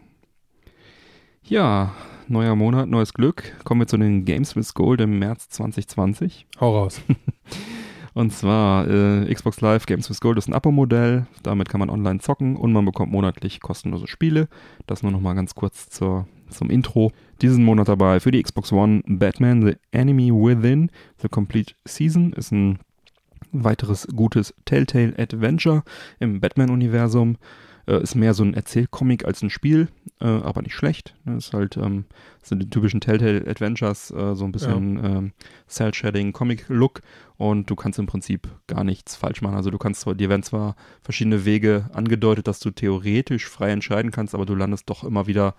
[1.44, 1.94] Ja,
[2.28, 3.56] neuer Monat, neues Glück.
[3.64, 6.46] Kommen wir zu den Games with Gold im März 2020.
[6.60, 7.02] Hau raus.
[8.18, 11.28] Und zwar äh, Xbox Live Games with Gold ist ein Abo-Modell.
[11.44, 14.48] Damit kann man online zocken und man bekommt monatlich kostenlose Spiele.
[14.88, 17.12] Das nur noch mal ganz kurz zur, zum Intro.
[17.44, 20.90] Diesen Monat dabei für die Xbox One Batman The Enemy Within
[21.22, 22.80] The Complete Season ist ein
[23.52, 25.84] weiteres gutes Telltale Adventure
[26.20, 27.38] im Batman-Universum.
[27.88, 29.88] Äh, ist mehr so ein Erzählcomic als ein Spiel,
[30.20, 31.16] äh, aber nicht schlecht.
[31.24, 31.38] Ne?
[31.38, 32.04] Ist halt ähm,
[32.42, 35.32] sind die typischen Telltale Adventures, äh, so ein bisschen ähm,
[35.70, 37.02] Cell-Shading, Comic-Look
[37.38, 39.56] und du kannst im Prinzip gar nichts falsch machen.
[39.56, 44.12] Also du kannst zwar, dir werden zwar verschiedene Wege angedeutet, dass du theoretisch frei entscheiden
[44.12, 45.56] kannst, aber du landest doch immer wieder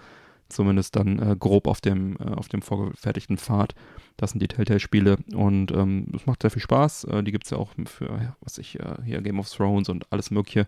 [0.48, 3.74] zumindest dann äh, grob auf dem, äh, auf dem vorgefertigten Pfad.
[4.16, 7.04] Das sind die Telltale-Spiele und ähm, es macht sehr viel Spaß.
[7.04, 9.88] Äh, die gibt es ja auch für, ja, was ich, äh, hier Game of Thrones
[9.88, 10.66] und alles mögliche.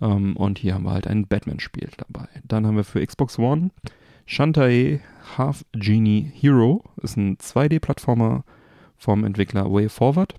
[0.00, 2.28] Ähm, und hier haben wir halt ein Batman-Spiel dabei.
[2.44, 3.70] Dann haben wir für Xbox One
[4.26, 5.00] Shantae
[5.38, 6.84] Half Genie Hero.
[7.02, 8.44] Ist ein 2D-Plattformer
[8.98, 10.34] vom Entwickler Way Forward.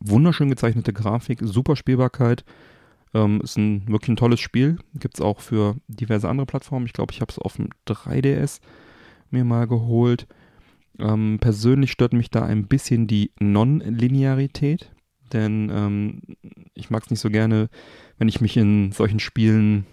[0.00, 2.44] Wunderschön gezeichnete Grafik, super Spielbarkeit.
[3.14, 4.78] Ähm, ist ein wirklich ein tolles Spiel.
[4.94, 6.86] Gibt es auch für diverse andere Plattformen.
[6.86, 8.60] Ich glaube, ich habe es auf dem 3DS
[9.30, 10.26] mir mal geholt.
[10.98, 14.90] Ähm, persönlich stört mich da ein bisschen die Non-Linearität,
[15.32, 16.22] denn ähm,
[16.74, 17.70] ich mag es nicht so gerne,
[18.18, 19.86] wenn ich mich in solchen Spielen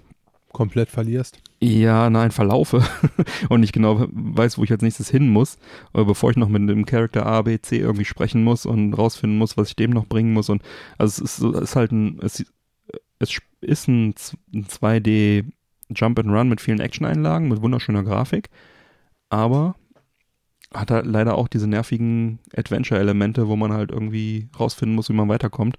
[0.52, 1.40] Komplett verlierst.
[1.62, 2.84] ja, nein, verlaufe
[3.50, 5.60] und nicht genau weiß, wo ich als nächstes hin muss,
[5.94, 9.58] bevor ich noch mit dem Charakter A, B, C irgendwie sprechen muss und rausfinden muss,
[9.58, 10.50] was ich dem noch bringen muss.
[10.50, 10.64] Und
[10.98, 12.44] also es ist, es ist halt ein, es,
[13.20, 15.46] es ist ein, Z- ein 2D
[15.90, 18.50] Jump and Run mit vielen Action-Einlagen, mit wunderschöner Grafik,
[19.30, 19.76] aber
[20.74, 25.30] hat halt leider auch diese nervigen Adventure-Elemente, wo man halt irgendwie rausfinden muss, wie man
[25.30, 25.78] weiterkommt.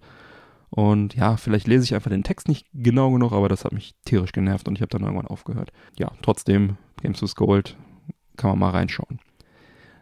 [0.71, 3.95] Und ja, vielleicht lese ich einfach den Text nicht genau genug, aber das hat mich
[4.05, 5.73] tierisch genervt und ich habe dann irgendwann aufgehört.
[5.99, 7.77] Ja, trotzdem, Games with Gold,
[8.37, 9.21] kann man mal reinschauen.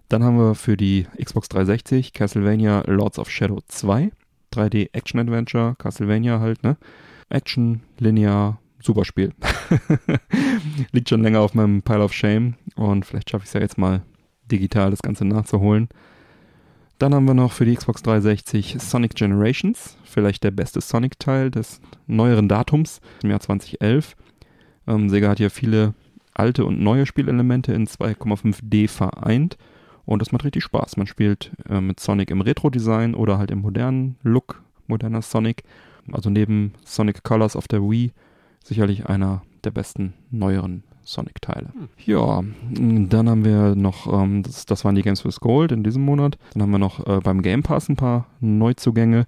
[0.09, 4.11] Dann haben wir für die Xbox 360 Castlevania Lords of Shadow 2.
[4.51, 6.79] 3D Action Adventure, Castlevania halt, ne?
[7.29, 9.33] Action, linear, super Spiel.
[10.93, 13.79] Liegt schon länger auf meinem Pile of Shame und vielleicht schaffe ich es ja jetzt
[13.79, 14.03] mal
[14.51, 15.89] digital das Ganze nachzuholen.
[16.99, 21.81] Dann haben wir noch für die Xbox 360 Sonic Generations, vielleicht der beste Sonic-Teil des
[22.07, 24.17] neueren Datums im Jahr 2011.
[24.89, 25.95] Ähm, Sega hat hier viele
[26.35, 29.59] alte und neue Spielelemente in 2,5D vereint
[30.09, 30.97] und das macht richtig Spaß.
[30.97, 35.65] Man spielt äh, mit Sonic im Retro-Design oder halt im modernen Look, moderner Sonic.
[36.15, 38.13] Also neben Sonic Colors auf der Wii
[38.65, 41.73] sicherlich einer der besten neueren Sonic-Teile.
[42.05, 45.83] Ja, mh, dann haben wir noch, ähm, das, das waren die Games with Gold in
[45.83, 46.39] diesem Monat.
[46.53, 49.27] Dann haben wir noch äh, beim Game Pass ein paar Neuzugänge.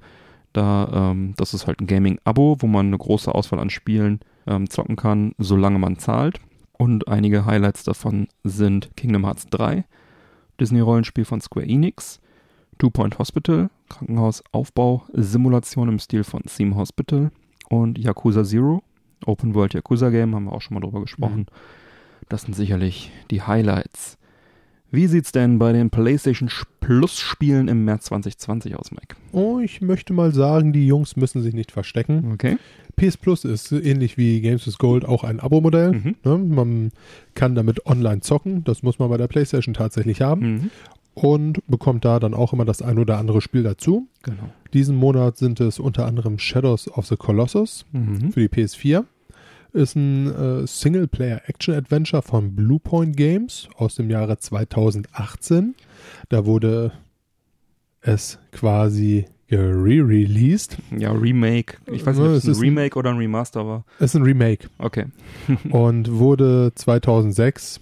[0.53, 4.69] Da, ähm, das ist halt ein Gaming-Abo, wo man eine große Auswahl an Spielen ähm,
[4.69, 6.41] zocken kann, solange man zahlt.
[6.77, 9.85] Und einige Highlights davon sind Kingdom Hearts 3,
[10.61, 12.21] Disney-Rollenspiel von Square Enix,
[12.79, 17.31] Two Point Hospital, Krankenhausaufbau, Simulation im Stil von Theme Hospital
[17.69, 18.83] und Yakuza Zero,
[19.27, 21.47] Open World Yakuza Game, haben wir auch schon mal drüber gesprochen.
[22.31, 24.17] Das sind sicherlich die Highlights.
[24.93, 26.51] Wie sieht's denn bei den PlayStation
[26.81, 29.15] Plus Spielen im März 2020 aus, Mike?
[29.31, 32.33] Oh, ich möchte mal sagen, die Jungs müssen sich nicht verstecken.
[32.33, 32.59] Okay.
[32.97, 35.93] PS Plus ist ähnlich wie Games with Gold auch ein Abo-Modell.
[35.93, 36.17] Mhm.
[36.25, 36.39] Ne?
[36.39, 36.91] Man
[37.35, 38.65] kann damit online zocken.
[38.65, 40.41] Das muss man bei der PlayStation tatsächlich haben.
[40.41, 40.71] Mhm.
[41.15, 44.09] Und bekommt da dann auch immer das ein oder andere Spiel dazu.
[44.23, 44.51] Genau.
[44.73, 48.33] Diesen Monat sind es unter anderem Shadows of the Colossus Mhm.
[48.33, 49.05] für die PS4.
[49.73, 55.75] Ist ein äh, Singleplayer-Action-Adventure von Bluepoint Games aus dem Jahre 2018.
[56.29, 56.93] Da wurde
[58.01, 60.79] es quasi re-released.
[60.97, 61.77] Ja, Remake.
[61.93, 63.85] Ich weiß nicht, ob es es ein ist ein- Remake oder ein Remaster war.
[63.99, 65.07] Es ist ein Remake Okay.
[65.71, 67.81] und wurde 2006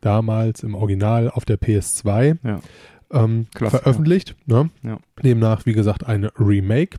[0.00, 2.60] damals im Original auf der PS2 Ja.
[3.12, 4.34] ähm, veröffentlicht.
[4.46, 4.70] Ne?
[4.82, 4.98] Ja.
[5.22, 6.98] Demnach, wie gesagt, ein Remake.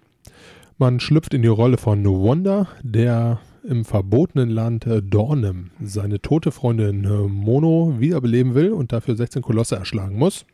[0.77, 6.51] Man schlüpft in die Rolle von Wanda, der im verbotenen Land äh, Dornem seine tote
[6.51, 10.45] Freundin äh, Mono wiederbeleben will und dafür 16 Kolosse erschlagen muss.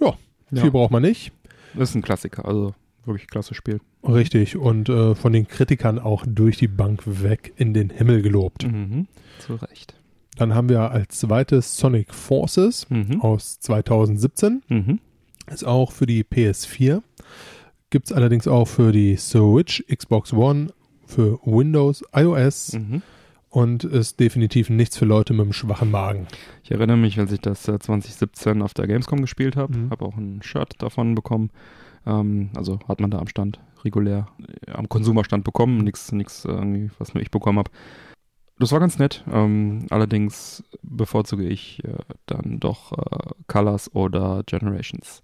[0.00, 0.14] Ja,
[0.50, 0.62] Ja.
[0.62, 1.32] viel braucht man nicht.
[1.74, 3.80] Das ist ein Klassiker, also wirklich klasse Spiel.
[4.06, 4.56] Richtig.
[4.56, 8.66] Und äh, von den Kritikern auch durch die Bank weg in den Himmel gelobt.
[8.66, 9.06] Mhm.
[9.40, 9.94] Zu Recht.
[10.40, 13.20] Dann haben wir als zweites Sonic Forces Mhm.
[13.20, 14.62] aus 2017.
[14.68, 14.98] Mhm.
[15.52, 17.02] Ist auch für die PS4.
[17.90, 20.68] Gibt es allerdings auch für die Switch, Xbox One,
[21.04, 23.02] für Windows, iOS Mhm.
[23.50, 26.26] und ist definitiv nichts für Leute mit einem schwachen Magen.
[26.64, 29.90] Ich erinnere mich, als ich das äh, 2017 auf der Gamescom gespielt habe, Mhm.
[29.90, 31.50] habe auch ein Shirt davon bekommen.
[32.06, 34.28] Ähm, also hat man da am Stand regulär
[34.66, 37.70] äh, am Konsumerstand bekommen, nichts, nichts irgendwie, was nur ich bekommen habe.
[38.60, 39.24] Das war ganz nett.
[39.32, 41.94] Ähm, allerdings bevorzuge ich äh,
[42.26, 45.22] dann doch äh, Colors oder Generations.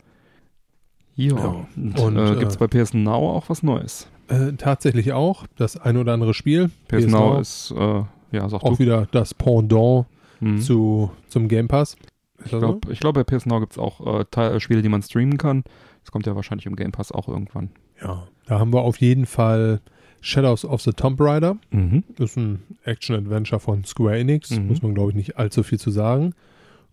[1.15, 1.37] Ja.
[1.37, 1.67] Ja.
[1.77, 4.09] Und, Und, äh, äh, gibt es bei PS Now auch was Neues?
[4.29, 6.71] Äh, tatsächlich auch das ein oder andere Spiel.
[6.89, 8.79] PS, Now ist, äh, ja, auch du.
[8.79, 10.07] wieder das Pendant
[10.41, 10.61] Mhm.
[10.61, 11.97] zu, zum Game Pass.
[12.45, 15.03] Ich glaube, glaub, bei PS Now gibt es auch äh, Teil, äh, Spiele, die man
[15.03, 15.65] streamen kann.
[16.03, 17.71] Das kommt ja wahrscheinlich im Game Pass auch irgendwann.
[18.03, 19.81] Ja, da haben wir auf jeden Fall
[20.27, 21.57] Shadows of the Tomb Raider.
[21.71, 22.03] Mhm.
[22.19, 24.51] Ist ein Action-Adventure von Square Enix.
[24.51, 24.67] Mhm.
[24.67, 26.35] Muss man, glaube ich, nicht allzu viel zu sagen.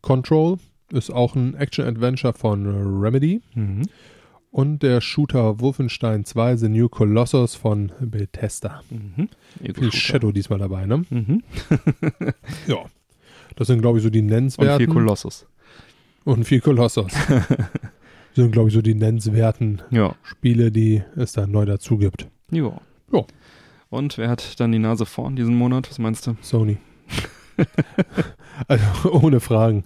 [0.01, 0.57] Control
[0.91, 2.69] ist auch ein Action-Adventure von äh,
[3.05, 3.41] Remedy.
[3.55, 3.83] Mhm.
[4.51, 8.83] Und der Shooter Wolfenstein 2 The New Colossus von Bethesda.
[8.91, 9.29] Mhm.
[9.73, 11.03] Viel Shadow diesmal dabei, ne?
[11.09, 11.41] Mhm.
[12.67, 12.85] Ja.
[13.55, 14.77] Das sind, glaube ich, so die Und nennenswerten.
[14.77, 15.47] viel Kolossus.
[16.23, 17.11] Und viel Kolossus.
[18.35, 20.15] sind, glaube ich, so die nennenswerten Ja.
[20.23, 22.27] Spiele, die es da neu dazu gibt.
[22.51, 22.79] Ja.
[23.13, 23.25] Ja.
[23.89, 25.89] Und wer hat dann die Nase vorn diesen Monat?
[25.89, 26.35] Was meinst du?
[26.41, 26.77] Sony.
[28.67, 29.85] also ohne Fragen.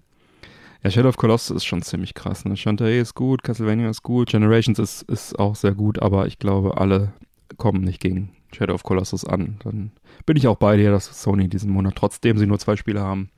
[0.83, 2.45] Ja, Shadow of Colossus ist schon ziemlich krass.
[2.45, 2.55] Ne?
[2.55, 6.77] Shantae ist gut, Castlevania ist gut, Generations ist, ist auch sehr gut, aber ich glaube,
[6.77, 7.13] alle
[7.57, 9.57] kommen nicht gegen Shadow of Colossus an.
[9.63, 9.91] Dann
[10.25, 13.29] bin ich auch bei dir, dass Sony diesen Monat, trotzdem sie nur zwei Spiele haben,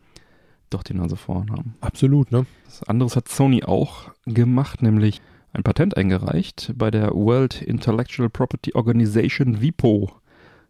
[0.69, 1.75] doch die Nase vorn haben.
[1.81, 2.45] Absolut, ne?
[2.65, 5.21] Was anderes hat Sony auch gemacht, nämlich
[5.53, 10.11] ein Patent eingereicht bei der World Intellectual Property Organization WIPO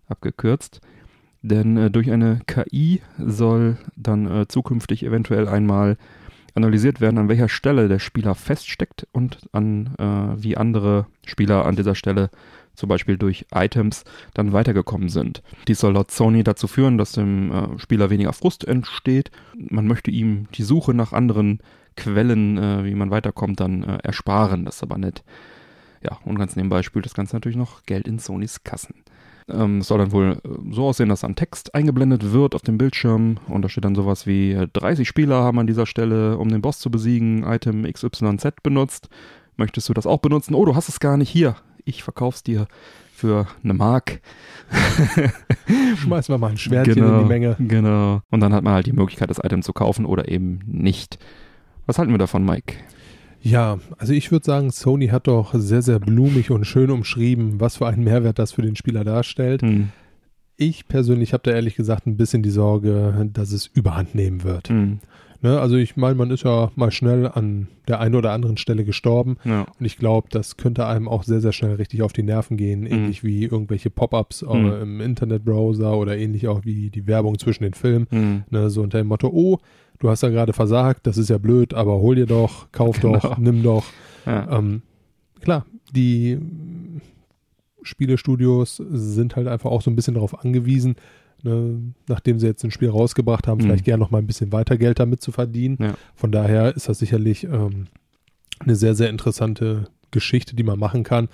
[0.08, 0.82] abgekürzt.
[1.42, 5.98] Denn äh, durch eine KI soll dann äh, zukünftig eventuell einmal
[6.56, 11.76] analysiert werden, an welcher Stelle der Spieler feststeckt und an äh, wie andere Spieler an
[11.76, 12.30] dieser Stelle
[12.76, 15.44] zum Beispiel durch Items dann weitergekommen sind.
[15.68, 19.32] Dies soll laut Sony dazu führen, dass dem äh, Spieler weniger Frust entsteht.
[19.58, 21.60] Man möchte ihm die Suche nach anderen
[21.95, 24.65] Quellen, äh, wie man weiterkommt, dann äh, ersparen.
[24.65, 25.23] Das ist aber nett.
[26.02, 28.95] Ja, und ganz nebenbei spült das Ganze natürlich noch Geld in Sonys Kassen.
[29.49, 32.78] Ähm, es soll dann wohl äh, so aussehen, dass ein Text eingeblendet wird auf dem
[32.78, 36.49] Bildschirm und da steht dann sowas wie äh, 30 Spieler haben an dieser Stelle, um
[36.49, 39.10] den Boss zu besiegen, Item XYZ benutzt.
[39.58, 40.54] Möchtest du das auch benutzen?
[40.54, 41.56] Oh, du hast es gar nicht hier.
[41.84, 42.67] Ich verkauf's dir
[43.12, 44.21] für eine Mark.
[45.97, 47.56] Schmeißen wir mal ein Schwertchen genau, in die Menge.
[47.60, 48.21] Genau.
[48.30, 51.19] Und dann hat man halt die Möglichkeit, das Item zu kaufen oder eben nicht.
[51.89, 52.75] Was halten wir davon, Mike?
[53.41, 57.78] Ja, also ich würde sagen, Sony hat doch sehr, sehr blumig und schön umschrieben, was
[57.78, 59.63] für einen Mehrwert das für den Spieler darstellt.
[59.63, 59.89] Hm.
[60.56, 64.69] Ich persönlich habe da ehrlich gesagt ein bisschen die Sorge, dass es überhand nehmen wird.
[64.69, 64.99] Hm.
[65.41, 68.84] Ne, also ich meine, man ist ja mal schnell an der einen oder anderen Stelle
[68.84, 69.65] gestorben Ja.
[69.80, 72.86] und ich glaube, das könnte einem auch sehr, sehr schnell richtig auf die Nerven gehen,
[72.86, 74.82] ähnlich wie irgendwelche Pop-ups äh, Mhm.
[74.82, 78.08] im Internetbrowser oder ähnlich auch wie die Werbung zwischen den Filmen.
[78.10, 78.43] Hm.
[78.49, 79.60] Ne, so unter dem Motto, oh,
[79.99, 83.17] du hast ja gerade versagt, das ist ja blöd, aber hol dir doch, kauf Genau.
[83.19, 83.86] doch, nimm doch.
[84.25, 84.60] Ja.
[84.60, 84.82] Ähm,
[85.39, 86.38] klar, die
[87.82, 90.95] Spielestudios sind halt einfach auch so ein bisschen darauf angewiesen,
[91.43, 93.63] ne, nachdem sie jetzt ein Spiel rausgebracht haben, Mhm.
[93.65, 95.78] vielleicht gerne noch mal ein bisschen weiter Geld damit zu verdienen.
[95.80, 95.93] Ja.
[96.15, 97.88] Von daher ist das sicherlich ähm,
[98.60, 101.30] eine sehr, sehr interessante Geschichte, die man machen kann.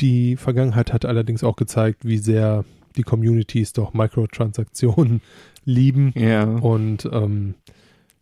[0.00, 2.64] Die Vergangenheit hat allerdings auch gezeigt, wie sehr
[2.96, 5.20] die Communities doch Mikrotransaktionen
[5.64, 6.12] lieben.
[6.16, 6.44] Ja.
[6.44, 7.54] Und ähm,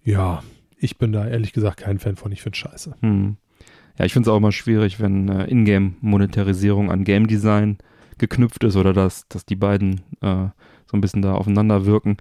[0.04, 0.42] ja,
[0.78, 2.32] ich bin da ehrlich gesagt kein Fan von.
[2.32, 2.94] Ich finde scheiße.
[3.00, 3.36] Hm.
[3.98, 7.78] Ja, ich finde es auch immer schwierig, wenn äh, Ingame-Monetarisierung an Game Design
[8.18, 10.46] geknüpft ist oder dass, dass die beiden äh,
[10.90, 12.16] so ein bisschen da aufeinander wirken.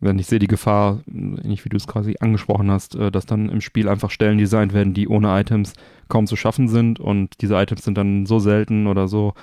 [0.00, 3.48] Denn ich sehe die Gefahr, ähnlich wie du es quasi angesprochen hast, äh, dass dann
[3.48, 5.74] im Spiel einfach Stellen designt werden, die ohne Items
[6.08, 9.34] kaum zu schaffen sind und diese Items sind dann so selten oder so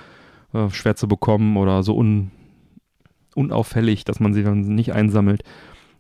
[0.54, 2.32] äh, schwer zu bekommen oder so un
[3.36, 5.44] unauffällig, dass man sie dann nicht einsammelt.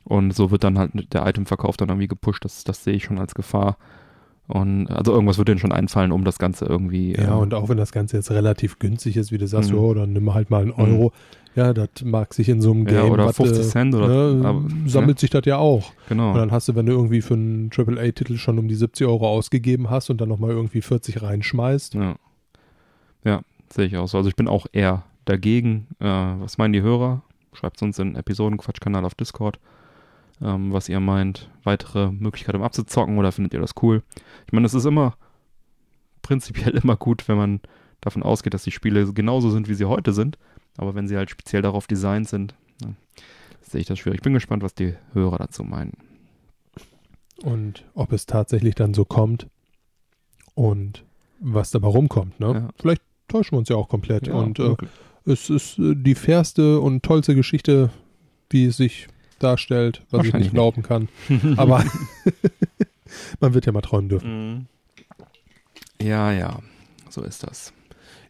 [0.03, 2.43] Und so wird dann halt der Itemverkauf dann irgendwie gepusht.
[2.43, 3.77] Das, das sehe ich schon als Gefahr.
[4.49, 7.13] Und also irgendwas wird denen schon einfallen, um das Ganze irgendwie.
[7.15, 9.77] Ja, äh, und auch wenn das Ganze jetzt relativ günstig ist, wie du sagst, Mhm.
[9.77, 11.13] oh, dann nimm halt mal einen Euro.
[11.55, 12.95] Ja, das mag sich in so einem Game.
[12.95, 15.83] ja, oder was, 50 äh, Cent oder ne, aber, sammelt sich das ja auch.
[15.89, 16.31] ja, genau.
[16.31, 19.27] Und dann hast du, wenn du irgendwie für einen AAA-Titel schon um die 70 Euro
[19.29, 21.93] ausgegeben hast und dann nochmal irgendwie 40 reinschmeißt.
[21.93, 22.15] Ja.
[23.23, 24.17] Ja, sehe ich auch so.
[24.17, 25.87] Also ich bin auch eher dagegen.
[25.99, 27.21] Äh, was meinen die Hörer?
[27.53, 29.59] Schreibt uns in Episodenquatschkanal auf Discord,
[30.41, 31.49] ähm, was ihr meint.
[31.63, 34.03] Weitere Möglichkeiten um abzuzocken oder findet ihr das cool?
[34.45, 35.15] Ich meine, es ist immer
[36.21, 37.61] prinzipiell immer gut, wenn man
[38.01, 40.37] davon ausgeht, dass die Spiele genauso sind, wie sie heute sind.
[40.77, 42.95] Aber wenn sie halt speziell darauf designt sind, dann
[43.61, 44.19] sehe ich das schwierig.
[44.19, 45.97] Ich bin gespannt, was die Hörer dazu meinen.
[47.43, 49.47] Und ob es tatsächlich dann so kommt
[50.55, 51.03] und
[51.39, 52.39] was dabei rumkommt.
[52.39, 52.53] Ne?
[52.53, 52.69] Ja.
[52.77, 54.27] Vielleicht täuschen wir uns ja auch komplett.
[54.27, 54.75] Ja, und äh,
[55.25, 57.91] es ist äh, die fairste und tollste Geschichte,
[58.49, 59.07] wie es sich
[59.39, 61.07] darstellt, was ich nicht glauben kann.
[61.57, 61.83] Aber
[63.39, 64.53] man wird ja mal träumen dürfen.
[64.53, 64.65] Mhm.
[66.01, 66.59] Ja, ja,
[67.09, 67.73] so ist das.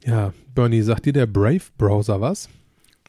[0.06, 2.50] Ja, Bernie, sagt dir der Brave-Browser was?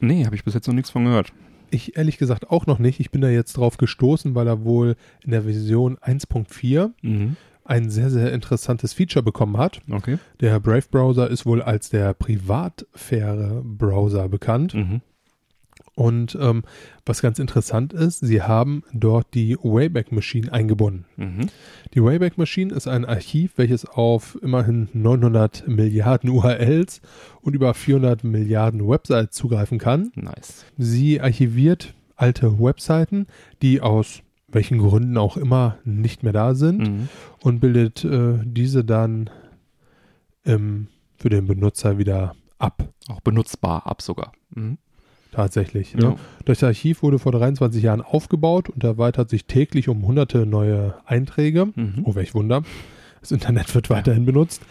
[0.00, 1.32] Nee, habe ich bis jetzt noch nichts von gehört.
[1.70, 2.98] Ich ehrlich gesagt auch noch nicht.
[3.00, 7.36] Ich bin da jetzt drauf gestoßen, weil er wohl in der Version 1.4 Mhm.
[7.64, 9.80] ein sehr, sehr interessantes Feature bekommen hat.
[9.90, 10.18] Okay.
[10.40, 14.74] Der Brave-Browser ist wohl als der Privatsphäre-Browser bekannt.
[14.74, 15.00] Mhm.
[15.96, 16.62] Und ähm,
[17.05, 21.05] was ganz interessant ist, sie haben dort die Wayback Machine eingebunden.
[21.16, 21.48] Mhm.
[21.92, 27.03] Die Wayback Machine ist ein Archiv, welches auf immerhin 900 Milliarden URLs
[27.42, 30.11] und über 400 Milliarden Websites zugreifen kann.
[30.14, 30.64] Nice.
[30.79, 33.26] Sie archiviert alte Webseiten,
[33.61, 37.09] die aus welchen Gründen auch immer nicht mehr da sind Mhm.
[37.42, 39.31] und bildet äh, diese dann
[40.44, 42.88] ähm, für den Benutzer wieder ab.
[43.09, 44.33] Auch benutzbar ab sogar.
[44.55, 44.79] Mhm.
[45.33, 45.95] Tatsächlich.
[45.95, 46.16] Ne?
[46.45, 51.66] Das Archiv wurde vor 23 Jahren aufgebaut und erweitert sich täglich um hunderte neue Einträge.
[51.75, 52.03] Mhm.
[52.05, 52.62] Oh, welch Wunder.
[53.21, 54.62] Das Internet wird weiterhin benutzt.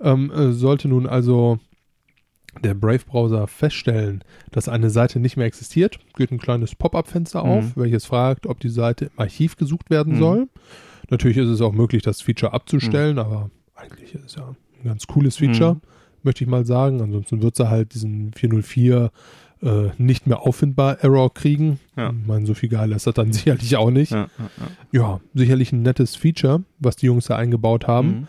[0.00, 1.58] Ähm, äh, sollte nun also
[2.62, 4.22] der Brave-Browser feststellen,
[4.52, 7.50] dass eine Seite nicht mehr existiert, geht ein kleines Pop-up-Fenster Mhm.
[7.50, 10.18] auf, welches fragt, ob die Seite im Archiv gesucht werden Mhm.
[10.18, 10.48] soll.
[11.10, 15.06] Natürlich ist es auch möglich, das Feature abzustellen, aber eigentlich ist es ja ein ganz
[15.08, 15.80] cooles Feature, Mhm.
[16.22, 17.00] möchte ich mal sagen.
[17.02, 19.10] Ansonsten wird sie halt diesen 404
[19.64, 21.80] äh, nicht mehr auffindbar Error kriegen.
[21.96, 22.10] Ja.
[22.10, 24.12] Ich meine, so viel geil ist das dann sicherlich auch nicht.
[24.12, 25.20] Ja, ja, ja.
[25.34, 28.08] Sicherlich ein nettes Feature, was die Jungs da eingebaut haben.
[28.08, 28.28] Mhm.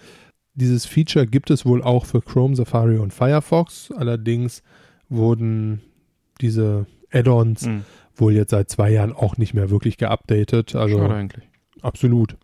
[0.53, 3.91] Dieses Feature gibt es wohl auch für Chrome, Safari und Firefox.
[3.91, 4.63] Allerdings
[5.09, 5.81] wurden
[6.41, 7.83] diese Add-ons Mhm.
[8.15, 10.73] wohl jetzt seit zwei Jahren auch nicht mehr wirklich geupdatet.
[10.75, 11.43] Also Schade eigentlich.
[11.81, 12.37] absolut.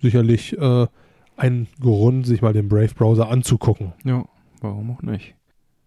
[0.00, 0.86] Sicherlich äh,
[1.36, 3.92] ein Grund, sich mal den Brave-Browser anzugucken.
[4.04, 4.24] Ja,
[4.60, 5.34] warum auch nicht?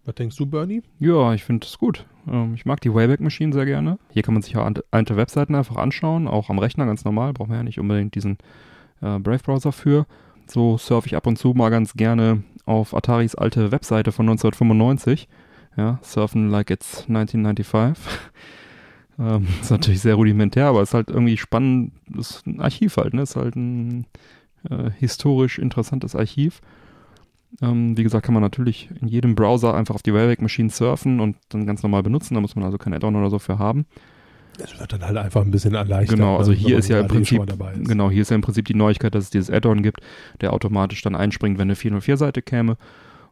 [0.08, 0.82] Was denkst du, Bernie?
[0.98, 2.06] Ja, ich finde es gut.
[2.26, 3.98] Ähm, ich mag die Wayback Machine sehr gerne.
[4.08, 7.34] Hier kann man sich auch alte Webseiten einfach anschauen, auch am Rechner ganz normal.
[7.34, 8.38] Braucht man ja nicht unbedingt diesen
[9.02, 10.06] äh, Brave-Browser für.
[10.46, 15.28] So surfe ich ab und zu mal ganz gerne auf Ataris alte Webseite von 1995.
[15.76, 18.02] Ja, surfen like it's 1995.
[19.18, 21.92] ähm, ist natürlich sehr rudimentär, aber ist halt irgendwie spannend.
[22.16, 23.20] Ist ein Archiv halt, ne?
[23.20, 24.06] Ist halt ein
[24.70, 26.62] äh, historisch interessantes Archiv.
[27.62, 31.20] Ähm, wie gesagt, kann man natürlich in jedem Browser einfach auf die Wayback Machine surfen
[31.20, 32.34] und dann ganz normal benutzen.
[32.34, 33.86] Da muss man also kein Add-on oder so für haben.
[34.62, 36.16] Es wird dann halt einfach ein bisschen erleichtert.
[36.16, 37.88] Genau, also ne, hier wenn man ist ja im Prinzip, mal dabei ist.
[37.88, 40.00] genau, hier ist ja im Prinzip die Neuigkeit, dass es dieses Add-on gibt,
[40.40, 42.76] der automatisch dann einspringt, wenn eine 404-Seite käme.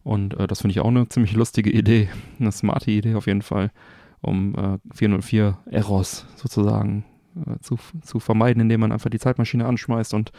[0.05, 3.43] Und äh, das finde ich auch eine ziemlich lustige Idee, eine smarte Idee auf jeden
[3.43, 3.73] Fall,
[4.21, 7.16] um äh, 404-Errors sozusagen äh,
[7.61, 10.33] zu, zu vermeiden, indem man einfach die Zeitmaschine anschmeißt und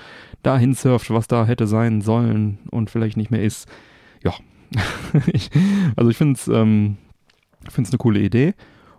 [0.44, 3.68] dahin surft, was da hätte sein sollen und vielleicht nicht mehr ist.
[4.24, 4.34] Ja,
[5.28, 5.50] ich,
[5.96, 6.98] also ich finde es ähm,
[7.76, 8.54] eine coole Idee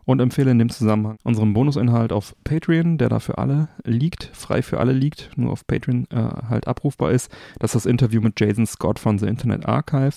[0.05, 4.63] und empfehle in dem Zusammenhang unseren Bonusinhalt auf Patreon, der da für alle liegt, frei
[4.63, 6.17] für alle liegt, nur auf Patreon äh,
[6.49, 7.31] halt abrufbar ist.
[7.59, 10.17] Das ist das Interview mit Jason Scott von The Internet Archive,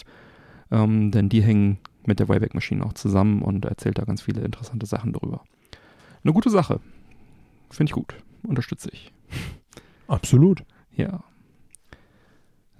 [0.71, 4.41] ähm, denn die hängen mit der Wayback Machine auch zusammen und erzählt da ganz viele
[4.41, 5.43] interessante Sachen drüber.
[6.23, 6.79] Eine gute Sache.
[7.71, 8.15] Finde ich gut.
[8.47, 9.11] Unterstütze ich.
[10.07, 10.63] Absolut.
[10.95, 11.23] Ja.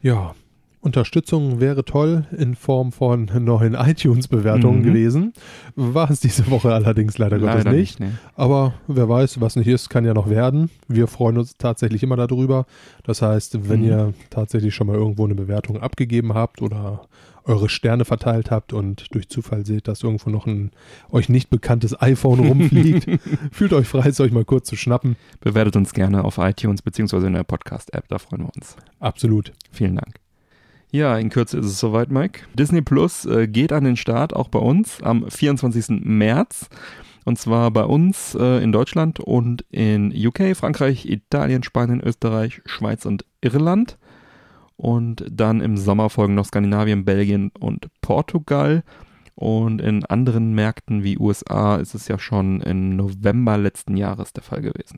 [0.01, 0.35] Ja,
[0.81, 4.83] Unterstützung wäre toll in Form von neuen iTunes-Bewertungen Mhm.
[4.83, 5.33] gewesen.
[5.75, 7.99] War es diese Woche allerdings leider, Gottes Leider nicht.
[7.99, 8.09] nee.
[8.35, 10.71] Aber wer weiß, was nicht ist, kann ja noch werden.
[10.87, 12.65] Wir freuen uns tatsächlich immer darüber.
[13.03, 13.85] Das heißt, wenn Mhm.
[13.85, 17.01] ihr tatsächlich schon mal irgendwo eine Bewertung abgegeben habt oder
[17.45, 20.71] eure Sterne verteilt habt und durch Zufall seht, dass irgendwo noch ein
[21.09, 23.07] euch nicht bekanntes iPhone rumfliegt,
[23.51, 25.15] fühlt euch frei, es euch mal kurz zu schnappen.
[25.39, 28.75] Bewertet uns gerne auf iTunes beziehungsweise in der Podcast-App, da freuen wir uns.
[28.99, 29.53] Absolut.
[29.71, 30.19] Vielen Dank.
[30.91, 32.41] Ja, in Kürze ist es soweit, Mike.
[32.53, 36.01] Disney Plus äh, geht an den Start, auch bei uns, am 24.
[36.03, 36.69] März.
[37.23, 43.05] Und zwar bei uns äh, in Deutschland und in UK, Frankreich, Italien, Spanien, Österreich, Schweiz
[43.05, 43.97] und Irland.
[44.81, 48.83] Und dann im Sommer folgen noch Skandinavien, Belgien und Portugal.
[49.35, 54.41] Und in anderen Märkten wie USA ist es ja schon im November letzten Jahres der
[54.41, 54.97] Fall gewesen.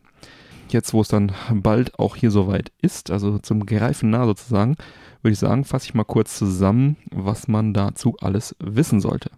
[0.70, 4.78] Jetzt, wo es dann bald auch hier soweit ist, also zum Greifen nah sozusagen,
[5.22, 9.32] würde ich sagen, fasse ich mal kurz zusammen, was man dazu alles wissen sollte.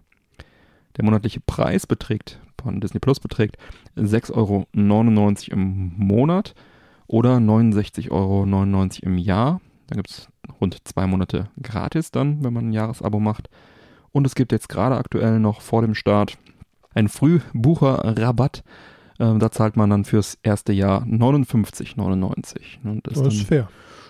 [0.95, 3.57] Der monatliche Preis beträgt, von Disney Plus beträgt
[3.97, 4.67] 6,99 Euro
[5.51, 6.53] im Monat
[7.07, 8.43] oder 69,99 Euro
[9.01, 9.59] im Jahr.
[9.87, 10.27] Da gibt es
[10.61, 13.49] rund zwei Monate gratis dann, wenn man ein Jahresabo macht.
[14.11, 16.37] Und es gibt jetzt gerade aktuell noch vor dem Start
[16.93, 18.63] einen Frühbucherrabatt.
[19.19, 22.59] Ähm, da zahlt man dann fürs erste Jahr 59,99.
[22.83, 23.69] Ne, das, Das ist fair.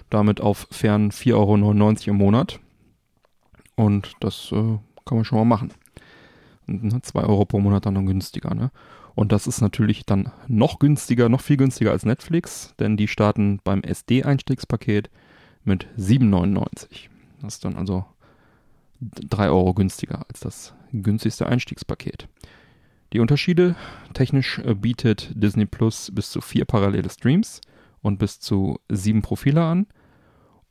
[0.10, 2.60] damit auf fairen 4,99 Euro im Monat.
[3.76, 5.72] Und das äh, kann man schon mal machen.
[6.68, 8.54] Und, ne, 2 Euro pro Monat dann noch günstiger.
[8.56, 8.72] Ne?
[9.16, 13.60] Und das ist natürlich dann noch günstiger, noch viel günstiger als Netflix, denn die starten
[13.64, 15.10] beim SD-Einstiegspaket
[15.66, 17.10] mit 7,99.
[17.42, 18.06] Das ist dann also
[19.02, 22.28] 3 Euro günstiger als das günstigste Einstiegspaket.
[23.14, 23.76] Die Unterschiede,
[24.14, 27.62] technisch äh, bietet Disney Plus bis zu vier parallele Streams
[28.02, 29.88] und bis zu sieben Profile an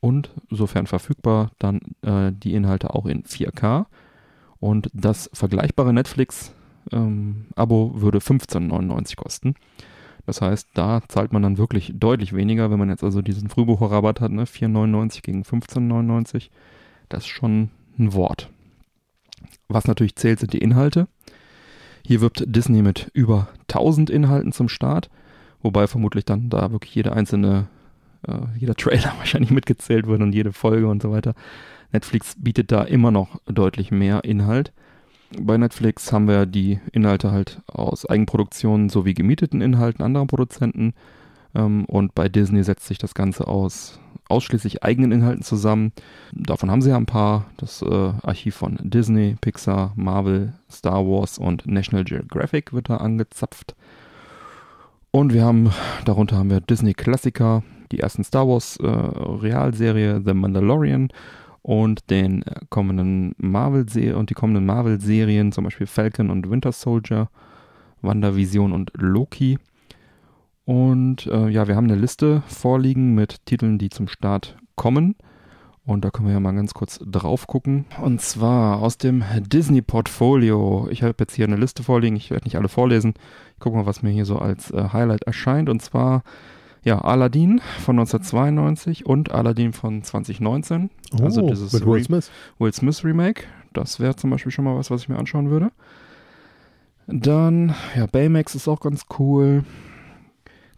[0.01, 3.87] und sofern verfügbar dann äh, die Inhalte auch in 4K.
[4.61, 9.55] Und das vergleichbare Netflix-Abo würde 15,99 kosten.
[10.27, 14.21] Das heißt, da zahlt man dann wirklich deutlich weniger, wenn man jetzt also diesen Frühbucherrabatt
[14.21, 14.45] hat, ne?
[14.45, 16.49] 4,99 gegen 15,99.
[17.09, 18.49] Das ist schon ein Wort.
[19.69, 21.09] Was natürlich zählt, sind die Inhalte.
[22.07, 25.11] Hier wirbt Disney mit über 1000 Inhalten zum Start,
[25.63, 27.67] wobei vermutlich dann da wirklich jede einzelne,
[28.27, 31.35] äh, jeder Trailer wahrscheinlich mitgezählt wird und jede Folge und so weiter.
[31.93, 34.73] Netflix bietet da immer noch deutlich mehr Inhalt.
[35.41, 40.95] Bei Netflix haben wir die Inhalte halt aus Eigenproduktionen sowie gemieteten Inhalten anderer Produzenten.
[41.55, 45.93] Ähm, und bei Disney setzt sich das Ganze aus ausschließlich eigenen Inhalten zusammen.
[46.33, 47.47] Davon haben sie ja ein paar.
[47.57, 53.75] Das äh, Archiv von Disney, Pixar, Marvel, Star Wars und National Geographic wird da angezapft.
[55.11, 55.71] Und wir haben,
[56.05, 57.63] darunter haben wir Disney-Klassiker,
[57.93, 61.11] die ersten Star Wars äh, The Mandalorian
[61.65, 67.31] und den äh, kommenden Marvel und die kommenden Marvel-Serien, zum Beispiel Falcon und Winter Soldier,
[68.03, 69.59] WandaVision und Loki.
[70.67, 75.17] Und äh, ja, wir haben eine Liste vorliegen mit Titeln, die zum Start kommen.
[75.87, 77.87] Und da können wir ja mal ganz kurz drauf gucken.
[78.01, 80.89] Und zwar aus dem Disney-Portfolio.
[80.91, 82.17] Ich habe jetzt hier eine Liste vorliegen.
[82.17, 83.15] Ich werde nicht alle vorlesen.
[83.55, 85.71] Ich gucke mal, was mir hier so als äh, Highlight erscheint.
[85.71, 86.25] Und zwar,
[86.85, 90.91] ja, Aladdin von 1992 und Aladdin von 2019.
[91.19, 92.31] Oh, also dieses mit Will Smith.
[92.59, 93.45] Will Smith Remake.
[93.73, 95.73] Das wäre zum Beispiel schon mal was, was ich mir anschauen würde.
[97.07, 99.65] Dann, ja, Baymax ist auch ganz cool.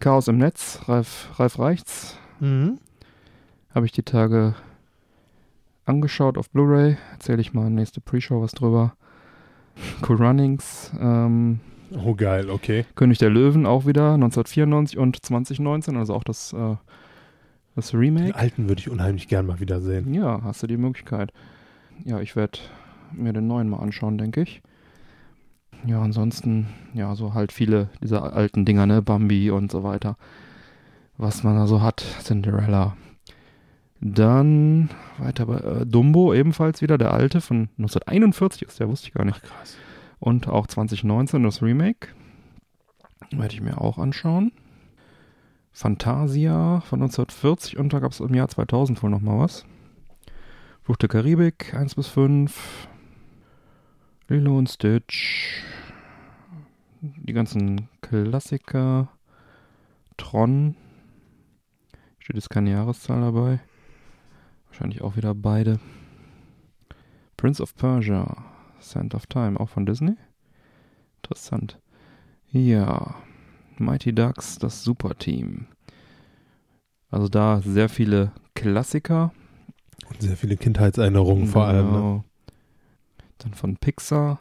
[0.01, 2.79] Chaos im Netz, Ralf, Ralf Reichts, Mhm.
[3.75, 4.55] habe ich die Tage
[5.87, 6.97] angeschaut auf Blu-ray.
[7.13, 8.95] Erzähle ich mal nächste Pre-Show was drüber.
[10.07, 11.61] Cool Runnings, ähm,
[11.93, 12.85] Oh, geil, okay.
[12.95, 16.77] König der Löwen auch wieder 1994 und 2019, also auch das, äh,
[17.75, 18.35] das Den Remake.
[18.35, 20.13] alten würde ich unheimlich gern mal wieder sehen.
[20.15, 21.33] Ja, hast du die Möglichkeit.
[22.05, 22.59] Ja, ich werde
[23.13, 24.63] mir den neuen mal anschauen, denke ich.
[25.87, 30.17] Ja, ansonsten, ja, so halt viele dieser alten Dinger, ne, Bambi und so weiter.
[31.19, 32.97] Was man da so hat, Cinderella.
[34.01, 39.15] Dann weiter bei äh, Dumbo, ebenfalls wieder der alte von 1941 ist, der wusste ich
[39.15, 39.43] gar nicht.
[39.43, 39.77] krass.
[40.19, 42.09] Und auch 2019 das Remake.
[43.31, 44.53] Werde ich mir auch anschauen.
[45.73, 49.67] Fantasia von 1940 und da gab es im Jahr 2000 wohl nochmal was.
[50.83, 52.89] Fluch der Karibik 1 bis 5.
[54.29, 55.63] Lilo und Stitch.
[57.01, 59.09] Die ganzen Klassiker.
[60.17, 60.77] Tron.
[62.19, 63.61] Steht jetzt keine Jahreszahl dabei.
[64.69, 65.79] Wahrscheinlich auch wieder beide.
[67.37, 68.56] Prince of Persia.
[68.91, 70.17] Sand of Time, auch von Disney.
[71.23, 71.81] Interessant.
[72.51, 73.17] Ja.
[73.79, 75.67] Mighty Ducks, das Superteam.
[77.11, 79.33] Also da sehr viele Klassiker.
[80.09, 81.87] Und sehr viele Kindheitserinnerungen vor allem.
[81.87, 81.93] Ne?
[81.93, 82.25] Genau.
[83.39, 84.41] Dann von Pixar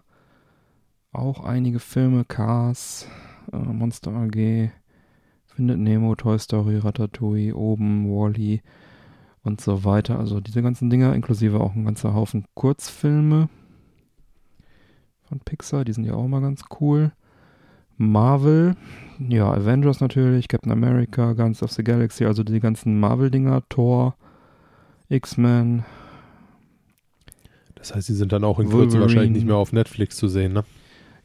[1.12, 3.08] auch einige Filme, Cars,
[3.52, 4.72] äh, Monster AG,
[5.48, 8.62] Findet Nemo, Toy Story, Ratatouille, Oben, Wally
[9.44, 10.20] und so weiter.
[10.20, 13.48] Also diese ganzen Dinger, inklusive auch ein ganzer Haufen Kurzfilme
[15.28, 17.12] von Pixar, die sind ja auch mal ganz cool.
[17.98, 18.76] Marvel,
[19.20, 24.16] ja, Avengers natürlich, Captain America, Guardians of the Galaxy, also die ganzen Marvel-Dinger, Thor,
[25.08, 25.86] X-Men,
[27.76, 29.02] Das heißt, die sind dann auch in Kürze Wolverine.
[29.02, 30.64] wahrscheinlich nicht mehr auf Netflix zu sehen, ne?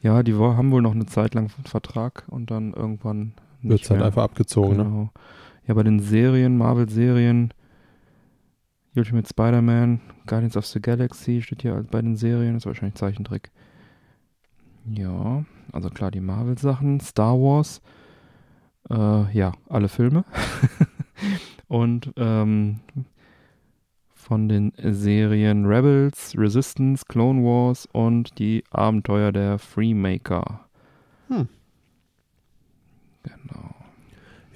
[0.03, 3.33] Ja, die haben wohl noch eine Zeit lang einen Vertrag und dann irgendwann
[3.63, 4.85] Wird es halt einfach abgezogen, ne?
[4.85, 5.11] Genau.
[5.67, 7.53] Ja, bei den Serien, Marvel-Serien,
[8.97, 13.51] Ultimate Spider-Man, Guardians of the Galaxy steht hier bei den Serien, ist wahrscheinlich Zeichentrick.
[14.87, 17.81] Ja, also klar, die Marvel-Sachen, Star Wars,
[18.89, 20.25] äh, ja, alle Filme.
[21.69, 22.81] und ähm,
[24.31, 30.69] von den Serien Rebels, Resistance, Clone Wars und die Abenteuer der Freemaker.
[31.29, 31.49] Hm.
[33.23, 33.75] Genau.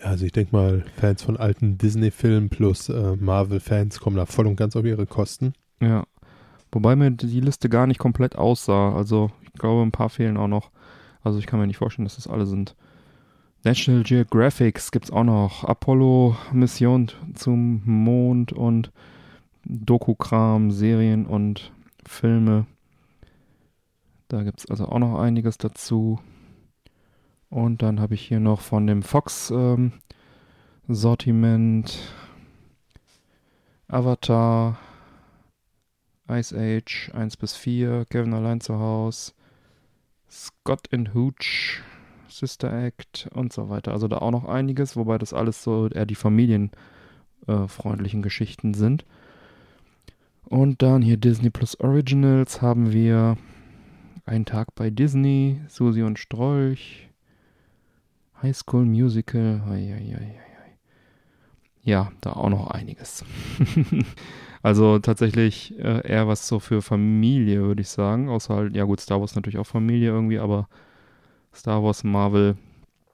[0.01, 4.47] Ja, also ich denke mal, Fans von alten Disney-Filmen plus äh, Marvel-Fans kommen da voll
[4.47, 5.55] und ganz auf ihre Kosten.
[5.81, 6.05] Ja.
[6.75, 8.93] Wobei mir die Liste gar nicht komplett aussah.
[8.95, 10.73] Also ich glaube, ein paar fehlen auch noch.
[11.23, 12.75] Also ich kann mir nicht vorstellen, dass das alle sind.
[13.63, 15.63] National Geographics gibt's auch noch.
[15.63, 18.91] Apollo-Mission zum Mond und
[19.65, 21.73] Doku-Kram, Serien und
[22.05, 22.67] Filme.
[24.27, 26.19] Da gibt's also auch noch einiges dazu.
[27.51, 29.93] Und dann habe ich hier noch von dem Fox ähm,
[33.87, 34.77] Avatar,
[36.29, 39.33] Ice Age 1 bis 4, Kevin allein zu Hause,
[40.31, 41.83] Scott in Hooch,
[42.29, 43.93] Sister Act und so weiter.
[43.93, 49.05] Also da auch noch einiges, wobei das alles so eher die familienfreundlichen Geschichten sind.
[50.45, 53.37] Und dann hier Disney Plus Originals haben wir
[54.27, 57.11] Ein Tag bei Disney, Susi und Strolch,
[58.43, 60.35] High School Musical, hei, hei, hei,
[61.83, 63.23] ja, da auch noch einiges.
[64.65, 68.31] also tatsächlich äh, eher was so für Familie, würde ich sagen.
[68.31, 70.69] Außer halt, ja gut, Star Wars natürlich auch Familie irgendwie, aber
[71.55, 72.57] Star Wars, Marvel,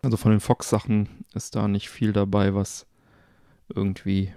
[0.02, 2.86] also von den Fox-Sachen ist da nicht viel dabei, was
[3.74, 4.32] irgendwie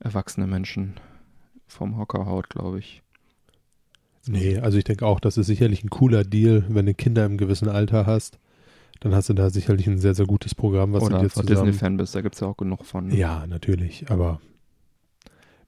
[0.00, 0.94] erwachsene Menschen
[1.68, 3.02] vom Hocker haut, glaube ich.
[4.26, 7.38] Nee, also ich denke auch, das ist sicherlich ein cooler Deal, wenn du Kinder im
[7.38, 8.40] gewissen Alter hast.
[8.98, 11.66] Dann hast du da sicherlich ein sehr, sehr gutes Programm, was Oder du dir zusammen...
[11.66, 13.12] Disney-Fan bist, da gibt es ja auch genug von.
[13.12, 14.40] Ja, natürlich, aber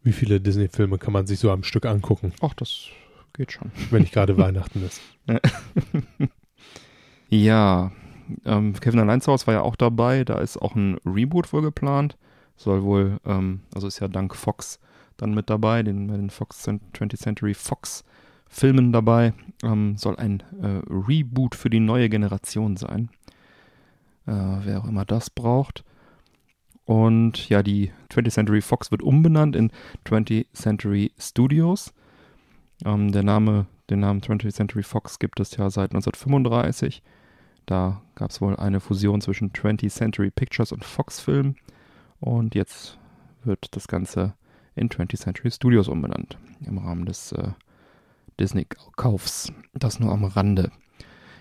[0.02, 2.86] wie viele Disney-Filme kann man sich so am Stück angucken, Ach, das
[3.32, 3.70] geht schon.
[3.90, 5.00] wenn nicht gerade Weihnachten ist?
[7.32, 7.92] Ja,
[8.44, 10.22] ähm, Kevin allein zu Hause war ja auch dabei.
[10.22, 12.18] Da ist auch ein Reboot wohl geplant.
[12.56, 14.78] Soll wohl, ähm, also ist ja dank Fox
[15.16, 18.04] dann mit dabei, den, den Fox 20th Century Fox
[18.48, 19.32] Filmen dabei.
[19.62, 23.08] Ähm, soll ein äh, Reboot für die neue Generation sein.
[24.26, 24.32] Äh,
[24.64, 25.84] wer auch immer das braucht.
[26.84, 29.70] Und ja, die 20th Century Fox wird umbenannt in
[30.06, 31.92] 20th Century Studios.
[32.84, 37.02] Ähm, der Name, den Namen 20th Century Fox gibt es ja seit 1935.
[37.66, 41.54] Da gab es wohl eine Fusion zwischen 20th Century Pictures und Fox Film.
[42.18, 42.98] Und jetzt
[43.44, 44.34] wird das Ganze
[44.74, 46.38] in 20th Century Studios umbenannt.
[46.66, 47.50] Im Rahmen des äh,
[48.40, 49.52] Disney-Kaufs.
[49.74, 50.70] Das nur am Rande.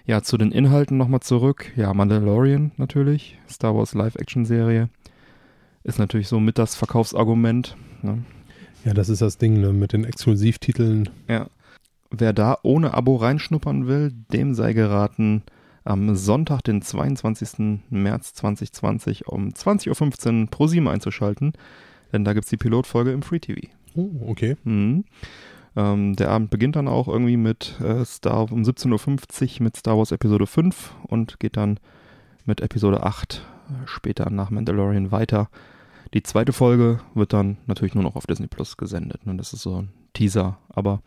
[0.05, 1.71] Ja, zu den Inhalten nochmal zurück.
[1.75, 3.39] Ja, Mandalorian natürlich.
[3.47, 4.89] Star Wars Live-Action-Serie.
[5.83, 7.75] Ist natürlich so mit das Verkaufsargument.
[8.01, 8.23] Ne?
[8.85, 11.09] Ja, das ist das Ding ne, mit den Exklusivtiteln.
[11.27, 11.47] Ja.
[12.09, 15.43] Wer da ohne Abo reinschnuppern will, dem sei geraten,
[15.83, 17.83] am Sonntag, den 22.
[17.89, 21.53] März 2020 um 20.15 Uhr pro 7 einzuschalten,
[22.13, 23.61] denn da gibt es die Pilotfolge im Free TV.
[23.95, 24.57] Oh, okay.
[24.63, 25.05] Mhm.
[25.75, 29.97] Ähm, der Abend beginnt dann auch irgendwie mit äh, Star um 17.50 Uhr mit Star
[29.97, 31.79] Wars Episode 5 und geht dann
[32.45, 33.37] mit Episode 8 äh,
[33.85, 35.49] später nach Mandalorian weiter.
[36.13, 39.21] Die zweite Folge wird dann natürlich nur noch auf Disney Plus gesendet.
[39.25, 41.01] Und das ist so ein Teaser, aber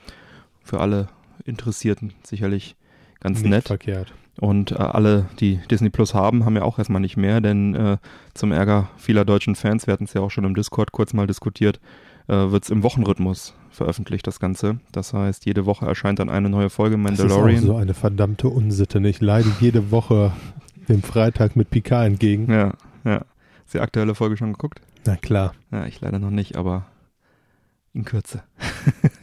[0.63, 1.09] für alle
[1.45, 2.75] Interessierten sicherlich
[3.21, 3.67] ganz Nicht nett.
[3.67, 4.15] verkehrt.
[4.41, 7.99] Und äh, alle, die Disney Plus haben, haben ja auch erstmal nicht mehr, denn äh,
[8.35, 11.27] zum Ärger vieler deutschen Fans, wir hatten es ja auch schon im Discord kurz mal
[11.29, 11.79] diskutiert,
[12.27, 14.81] äh, wird es im Wochenrhythmus veröffentlicht, das Ganze.
[14.91, 17.63] Das heißt, jede Woche erscheint dann eine neue Folge Das ist Mandalorian.
[17.63, 19.01] auch so eine verdammte Unsitte.
[19.01, 19.09] ne?
[19.09, 20.33] Ich leide jede Woche
[20.89, 22.51] dem Freitag mit Picard entgegen.
[22.51, 22.75] Ja,
[23.05, 23.25] ja.
[23.65, 24.81] Ist die aktuelle Folge schon geguckt?
[25.07, 25.55] Na klar.
[25.71, 26.87] Ja, ich leider noch nicht, aber
[27.93, 28.43] in Kürze.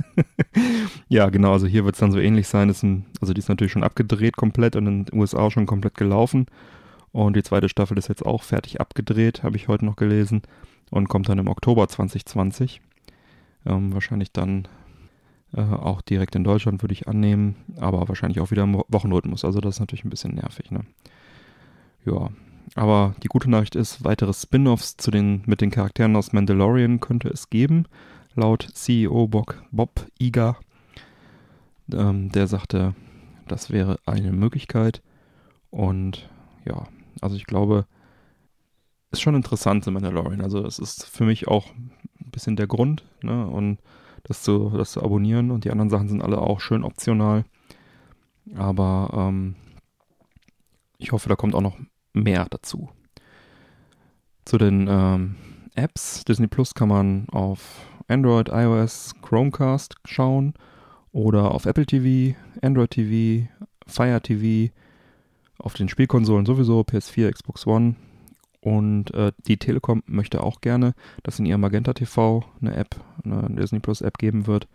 [1.08, 2.70] ja, genau, also hier wird es dann so ähnlich sein.
[2.70, 6.46] Ein, also die ist natürlich schon abgedreht komplett und in den USA schon komplett gelaufen.
[7.12, 10.42] Und die zweite Staffel ist jetzt auch fertig abgedreht, habe ich heute noch gelesen.
[10.90, 12.82] Und kommt dann im Oktober 2020.
[13.66, 14.68] Ähm, wahrscheinlich dann
[15.56, 17.56] äh, auch direkt in Deutschland, würde ich annehmen.
[17.78, 19.46] Aber wahrscheinlich auch wieder im Wo- Wochenrhythmus.
[19.46, 20.82] Also das ist natürlich ein bisschen nervig, ne?
[22.06, 22.30] Ja.
[22.76, 27.28] Aber die gute Nachricht ist, weitere Spin-offs zu den, mit den Charakteren aus Mandalorian könnte
[27.28, 27.86] es geben.
[28.34, 30.58] Laut CEO Bob, Bob Iger.
[31.92, 32.96] Ähm, der sagte,
[33.48, 35.02] das wäre eine Möglichkeit.
[35.70, 36.30] Und
[36.66, 36.88] ja,
[37.20, 37.86] also ich glaube,
[39.12, 40.42] ist schon interessant in Mandalorian.
[40.42, 43.46] Also es ist für mich auch ein bisschen der Grund, ne?
[43.46, 43.80] Und
[44.24, 47.44] das zu, das zu abonnieren und die anderen Sachen sind alle auch schön optional.
[48.56, 49.56] Aber ähm,
[50.98, 51.78] ich hoffe, da kommt auch noch
[52.14, 52.90] mehr dazu.
[54.46, 55.36] Zu den ähm,
[55.76, 56.24] Apps.
[56.26, 60.54] Disney Plus kann man auf Android, iOS, Chromecast schauen
[61.12, 63.48] oder auf Apple TV, Android TV,
[63.88, 64.74] Fire TV,
[65.58, 67.96] auf den Spielkonsolen sowieso, PS4, Xbox One.
[68.62, 70.94] Und äh, die Telekom möchte auch gerne,
[71.24, 74.68] dass in ihrem Magenta TV eine App, eine Disney Plus App geben wird.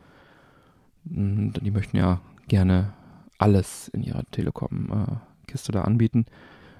[1.05, 2.93] Mm, Die möchten ja gerne
[3.39, 6.27] alles in ihrer Telekom-Kiste da anbieten.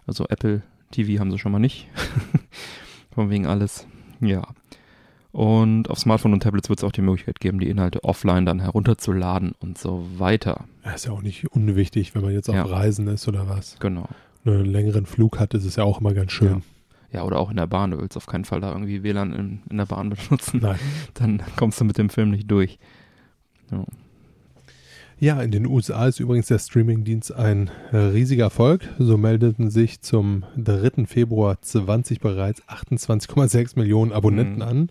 [0.07, 1.89] Also Apple TV haben sie schon mal nicht.
[3.15, 3.87] Von wegen alles.
[4.21, 4.47] Ja.
[5.33, 8.61] Und auf Smartphone und Tablets wird es auch die Möglichkeit geben, die Inhalte offline dann
[8.61, 10.65] herunterzuladen und so weiter.
[10.85, 12.65] Ja, ist ja auch nicht unwichtig, wenn man jetzt auf Ja.
[12.65, 13.77] Reisen ist oder was.
[13.79, 14.09] Genau.
[14.47, 16.63] Einen längeren Flug hat, ist es ja auch immer ganz schön.
[17.13, 17.91] Ja, oder auch in der Bahn.
[17.91, 20.61] Du willst auf keinen Fall da irgendwie WLAN in, in der Bahn benutzen.
[20.63, 20.79] Nein.
[21.15, 22.79] Dann kommst du mit dem Film nicht durch.
[23.71, 23.85] Ja,
[25.21, 28.83] in den USA ist übrigens der Streamingdienst ein äh, riesiger Erfolg.
[28.99, 31.07] So meldeten sich zum 3.
[31.07, 34.63] Februar 20 bereits 28,6 Millionen Abonnenten Mhm.
[34.63, 34.89] an.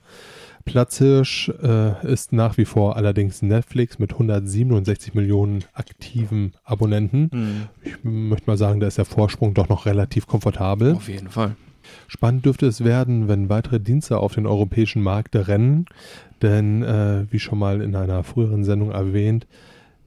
[0.65, 7.67] Platzhirsch äh, ist nach wie vor allerdings Netflix mit 167 Millionen aktiven Abonnenten.
[7.83, 10.93] Ich möchte mal sagen, da ist der Vorsprung doch noch relativ komfortabel.
[10.95, 11.55] Auf jeden Fall.
[12.07, 15.85] Spannend dürfte es werden, wenn weitere Dienste auf den europäischen Markt rennen.
[16.41, 19.45] Denn, äh, wie schon mal in einer früheren Sendung erwähnt,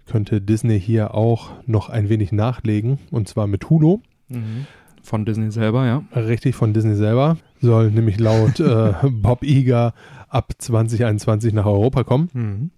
[0.09, 2.99] könnte Disney hier auch noch ein wenig nachlegen.
[3.11, 4.01] Und zwar mit Hulu.
[4.29, 4.67] Mhm.
[5.03, 6.03] Von Disney selber, ja.
[6.15, 7.37] Richtig von Disney selber.
[7.61, 9.95] Soll nämlich laut äh, Bob Iger
[10.29, 12.29] ab 2021 nach Europa kommen.
[12.33, 12.71] Mhm.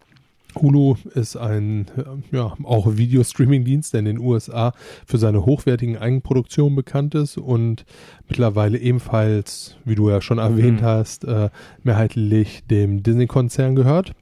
[0.60, 4.72] Hulu ist ein äh, ja, auch Videostreaming-Dienst, der in den USA
[5.06, 7.84] für seine hochwertigen Eigenproduktionen bekannt ist und
[8.28, 10.84] mittlerweile ebenfalls, wie du ja schon erwähnt Mhm.
[10.86, 11.50] hast, äh,
[11.84, 14.12] mehrheitlich dem Disney-Konzern gehört.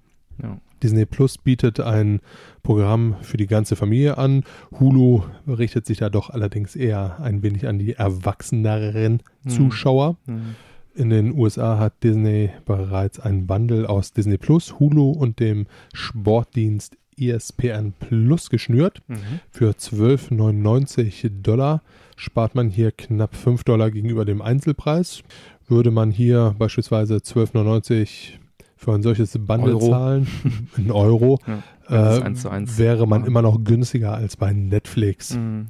[0.42, 0.58] Ja.
[0.82, 2.20] Disney Plus bietet ein
[2.68, 4.44] Programm für die ganze Familie an.
[4.78, 9.48] Hulu richtet sich da doch allerdings eher ein wenig an die erwachseneren Mhm.
[9.48, 10.18] Zuschauer.
[10.26, 10.54] Mhm.
[10.94, 15.64] In den USA hat Disney bereits einen Bundle aus Disney Plus, Hulu und dem
[15.94, 19.00] Sportdienst ESPN Plus geschnürt.
[19.08, 19.16] Mhm.
[19.50, 21.80] Für 12,99 Dollar
[22.16, 25.22] spart man hier knapp 5 Dollar gegenüber dem Einzelpreis.
[25.68, 28.38] Würde man hier beispielsweise 12,99
[28.78, 29.90] für ein solches Bundle Euro.
[29.90, 30.26] zahlen,
[30.78, 32.18] in Euro, Ja.
[32.18, 32.78] Äh, eins zu eins.
[32.78, 33.26] wäre man Ja.
[33.26, 35.34] immer noch günstiger als bei Netflix.
[35.36, 35.66] Mhm.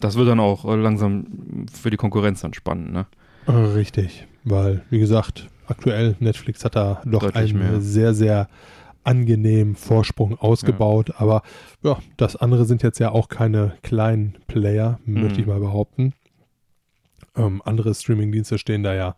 [0.00, 1.26] Das wird dann auch äh, langsam
[1.72, 3.06] für die Konkurrenz dann spannend, ne?
[3.48, 7.80] Richtig, weil, wie gesagt, aktuell Netflix hat da doch Deutlich einen mehr.
[7.80, 8.48] sehr, sehr
[9.04, 11.14] angenehmen Vorsprung ausgebaut.
[11.18, 11.42] Aber
[11.82, 15.40] ja, das andere sind jetzt ja auch keine kleinen Player, möchte Mhm.
[15.40, 16.12] ich mal behaupten.
[17.36, 19.16] Ähm, andere Streamingdienste stehen da ja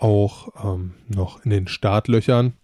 [0.00, 2.54] auch ähm, noch in den Startlöchern,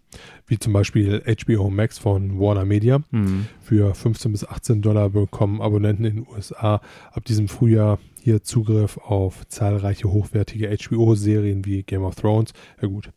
[0.47, 3.01] wie zum Beispiel HBO Max von Warner Media.
[3.11, 3.47] Mhm.
[3.61, 6.81] Für 15 bis 18 Dollar bekommen Abonnenten in den USA
[7.13, 12.53] ab diesem Frühjahr hier Zugriff auf zahlreiche hochwertige HBO-Serien wie Game of Thrones.
[12.81, 13.11] Ja gut,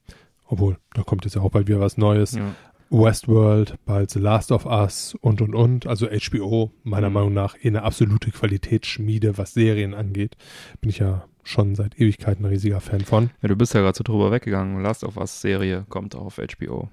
[0.45, 2.33] obwohl, da kommt jetzt ja auch bald wieder was Neues.
[2.33, 2.53] Ja.
[2.91, 5.85] Westworld, bald The Last of Us und und und.
[5.85, 7.13] Also HBO, meiner Mhm.
[7.13, 10.35] Meinung nach, eh eine absolute Qualitätsschmiede, was Serien angeht.
[10.81, 13.29] Bin ich ja schon seit Ewigkeiten ein riesiger Fan von.
[13.41, 14.81] ja, du bist ja gerade so drüber weggegangen.
[14.81, 16.89] Last of Us Serie kommt auf HBO.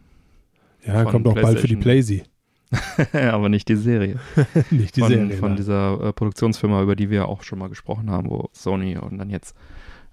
[0.84, 2.22] Ja, Von kommt auch bald für die Playsee.
[3.12, 4.18] Aber nicht die Serie.
[4.70, 5.36] Nicht die von, Serie.
[5.36, 5.56] von nein.
[5.56, 9.30] dieser äh, Produktionsfirma, über die wir auch schon mal gesprochen haben, wo Sony und dann
[9.30, 9.56] jetzt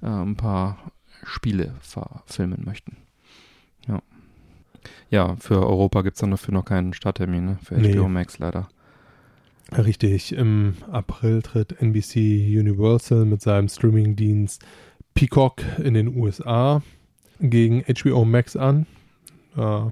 [0.02, 0.78] äh, ein paar
[1.24, 2.98] Spiele verfilmen möchten.
[3.88, 4.02] Ja.
[5.10, 7.58] Ja, für Europa gibt es dann dafür noch keinen Starttermin, ne?
[7.64, 7.96] Für Nee.
[7.96, 8.68] HBO Max leider.
[9.78, 12.16] Richtig, im April tritt NBC
[12.60, 14.64] Universal mit seinem Streamingdienst
[15.16, 16.82] Peacock in den USA
[17.40, 18.86] gegen HBO Max an.
[19.58, 19.92] Äh, ja,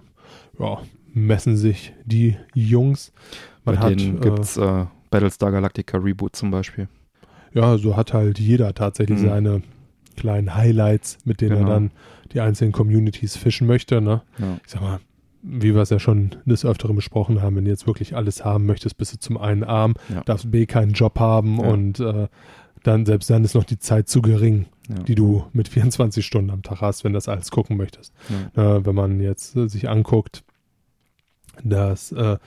[1.13, 3.11] messen sich die Jungs.
[3.65, 6.87] Man Bei hat, denen äh, gibt es äh, Battlestar Galactica Reboot zum Beispiel.
[7.53, 9.25] ja, so hat halt jeder tatsächlich Mhm.
[9.27, 9.61] seine
[10.15, 11.67] kleinen Highlights, mit denen Genau.
[11.69, 11.91] er dann
[12.33, 13.99] die einzelnen Communities fischen möchte.
[14.01, 14.21] Ne?
[14.37, 14.57] Ja.
[14.63, 14.99] ich sag mal,
[15.43, 18.65] wie wir es ja schon des Öfteren besprochen haben, wenn du jetzt wirklich alles haben
[18.65, 20.21] möchtest, bist du zum einen arm, Ja.
[20.23, 21.67] darfst B keinen Job haben Ja.
[21.67, 22.27] und äh,
[22.83, 24.95] dann selbst dann ist noch die Zeit zu gering, Ja.
[25.03, 28.13] die du mit 24 Stunden am Tag hast, wenn das alles gucken möchtest.
[28.55, 30.43] Äh, wenn man jetzt äh, sich anguckt,
[31.63, 32.37] dass äh,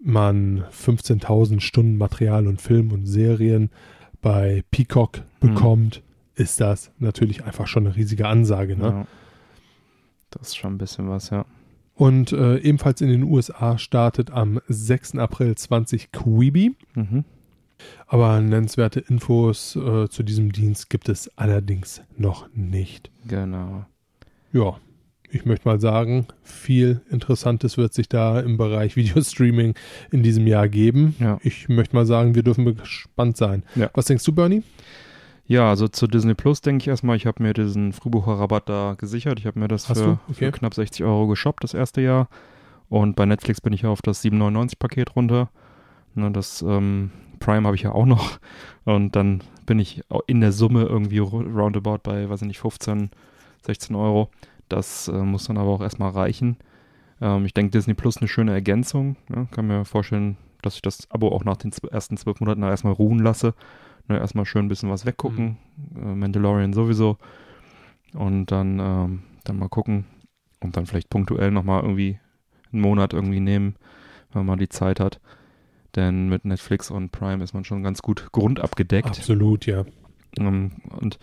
[0.00, 3.70] man 15.000 Stunden Material und Film und Serien
[4.20, 5.48] bei Peacock Mhm.
[5.54, 6.02] bekommt,
[6.34, 8.76] ist das natürlich einfach schon eine riesige Ansage.
[8.76, 9.06] Ne?
[10.30, 11.44] Das ist schon ein bisschen was, ja.
[11.94, 15.16] Und äh, ebenfalls in den USA startet am 6.
[15.16, 16.74] April 20 Quibi.
[16.94, 17.24] Mhm.
[18.06, 23.10] Aber nennenswerte Infos äh, zu diesem Dienst gibt es allerdings noch nicht.
[23.26, 23.86] Genau.
[24.52, 24.76] Ja,
[25.30, 29.74] ich möchte mal sagen, viel Interessantes wird sich da im Bereich Videostreaming
[30.10, 31.16] in diesem Jahr geben.
[31.18, 31.38] Ja.
[31.42, 33.64] Ich möchte mal sagen, wir dürfen gespannt sein.
[33.74, 33.90] Ja.
[33.94, 34.62] Was denkst du, Bernie?
[35.46, 39.38] Ja, also zu Disney Plus denke ich erstmal, ich habe mir diesen Frühbucherrabatt da gesichert.
[39.38, 40.18] Ich habe mir das für?
[40.28, 40.46] Okay.
[40.46, 42.28] für knapp 60 Euro geshoppt das erste Jahr.
[42.88, 45.50] Und bei Netflix bin ich ja auf das 7,99-Paket runter.
[46.14, 48.38] Ne, das ähm, Prime habe ich ja auch noch.
[48.84, 53.10] Und dann bin ich in der Summe irgendwie ro- roundabout bei, weiß ich nicht, 15,
[53.62, 54.30] 16 Euro.
[54.68, 56.56] Das äh, muss dann aber auch erstmal reichen.
[57.20, 59.16] Ähm, ich denke, Disney Plus eine schöne Ergänzung.
[59.28, 59.48] Ne?
[59.50, 63.18] Kann mir vorstellen, dass ich das Abo auch nach den ersten zwölf Monaten erstmal ruhen
[63.18, 63.54] lasse.
[64.08, 65.58] Ne, erstmal schön ein bisschen was weggucken.
[65.94, 67.18] Äh, Mandalorian sowieso.
[68.14, 70.04] Und dann, ähm, dann mal gucken.
[70.60, 72.18] Und dann vielleicht punktuell nochmal irgendwie
[72.72, 73.76] einen Monat irgendwie nehmen,
[74.32, 75.20] wenn man die Zeit hat.
[75.94, 79.08] Denn mit Netflix und Prime ist man schon ganz gut grundabgedeckt.
[79.08, 79.84] Absolut, ja.
[80.38, 81.18] Ähm, und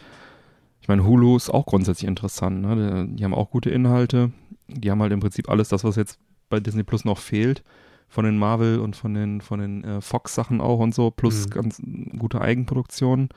[0.81, 2.61] ich meine, Hulu ist auch grundsätzlich interessant.
[2.61, 3.05] Ne?
[3.07, 4.31] Die, die haben auch gute Inhalte.
[4.67, 6.19] Die haben halt im Prinzip alles das, was jetzt
[6.49, 7.63] bei Disney Plus noch fehlt.
[8.09, 11.49] Von den Marvel und von den, von den äh, Fox-Sachen auch und so, plus Mhm.
[11.51, 11.81] ganz
[12.17, 13.29] gute Eigenproduktionen.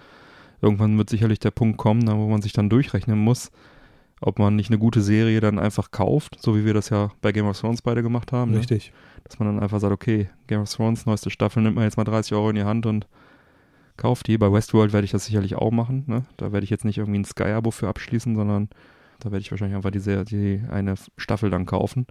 [0.63, 3.51] Irgendwann wird sicherlich der Punkt kommen, ne, wo man sich dann durchrechnen muss,
[4.21, 7.33] ob man nicht eine gute Serie dann einfach kauft, so wie wir das ja bei
[7.33, 8.53] Game of Thrones beide gemacht haben.
[8.53, 8.59] Ne?
[8.59, 8.93] Richtig.
[9.25, 12.05] Dass man dann einfach sagt, okay, Game of Thrones, neueste Staffel, nimmt man jetzt mal
[12.05, 13.07] 30 Euro in die Hand und
[13.97, 14.39] kauft die.
[14.39, 16.05] Bei Westworld werde ich das sicherlich auch machen.
[16.07, 16.25] Ne?
[16.37, 18.69] Da werde ich jetzt nicht irgendwie ein Sky-Abo für abschließen, sondern
[19.19, 22.07] da werde ich wahrscheinlich einfach diese, die eine Staffel dann kaufen.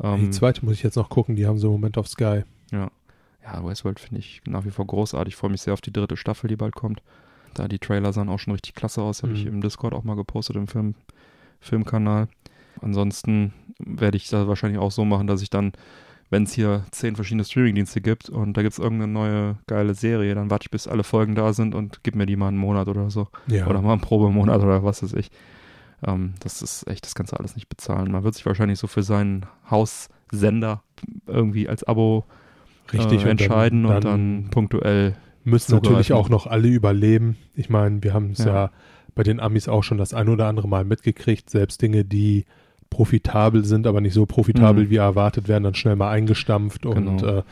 [0.00, 2.42] Die Ähm, zweite muss ich jetzt noch gucken, die haben sie im Moment auf Sky.
[2.72, 5.34] ja, Westworld finde ich nach wie vor großartig.
[5.34, 7.00] Ich freue mich sehr auf die dritte Staffel, die bald kommt.
[7.54, 9.52] Da die Trailer sahen auch schon richtig klasse aus, habe ich Mhm.
[9.54, 10.94] im Discord auch mal gepostet im Film,
[11.60, 12.28] Filmkanal.
[12.82, 15.72] Ansonsten werde ich da wahrscheinlich auch so machen, dass ich dann,
[16.28, 20.34] wenn es hier zehn verschiedene Streamingdienste gibt und da gibt es irgendeine neue geile Serie,
[20.34, 22.88] dann warte ich, bis alle Folgen da sind und gib mir die mal einen Monat
[22.88, 23.28] oder so.
[23.46, 23.66] Ja.
[23.68, 25.30] Oder mal einen Probemonat oder was weiß ich.
[26.06, 28.10] Ähm, das ist echt, das kannst du alles nicht bezahlen.
[28.12, 30.82] Man wird sich wahrscheinlich so für seinen Haussender
[31.26, 32.24] irgendwie als Abo
[32.92, 33.20] Richtig.
[33.20, 35.16] äh, und entscheiden und dann punktuell.
[35.44, 35.92] müssen zugreifen.
[35.92, 37.36] natürlich auch noch alle überleben.
[37.54, 38.54] Ich meine, wir haben es ja.
[38.54, 38.70] Ja.
[39.14, 41.48] bei den Amis auch schon das ein oder andere Mal mitgekriegt.
[41.50, 42.44] Selbst Dinge, die
[42.90, 44.90] profitabel sind, aber nicht so profitabel Mhm.
[44.90, 46.86] wie erwartet, werden dann schnell mal eingestampft.
[46.86, 47.38] Und Genau.
[47.38, 47.42] äh,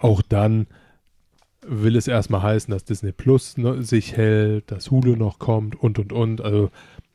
[0.00, 0.66] auch dann
[1.66, 5.98] will es erstmal heißen, dass Disney Plus ne, sich hält, dass Hulu noch kommt und
[5.98, 6.40] und und.
[6.42, 6.70] Also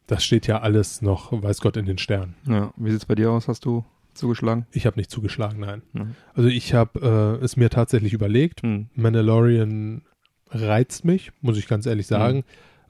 [0.10, 2.34] das steht ja alles noch, weiß Gott, in den Sternen.
[2.47, 3.47] Ja, wie sieht's bei dir aus?
[3.47, 3.86] Hast du
[4.16, 4.66] zugeschlagen?
[4.72, 5.84] Ich habe nicht zugeschlagen, nein.
[5.93, 6.16] Mhm.
[6.34, 8.64] Also ich habe äh, es mir tatsächlich überlegt.
[8.64, 8.88] Hm.
[8.95, 10.01] Mandalorian
[10.49, 12.43] reizt mich, muss ich ganz ehrlich sagen.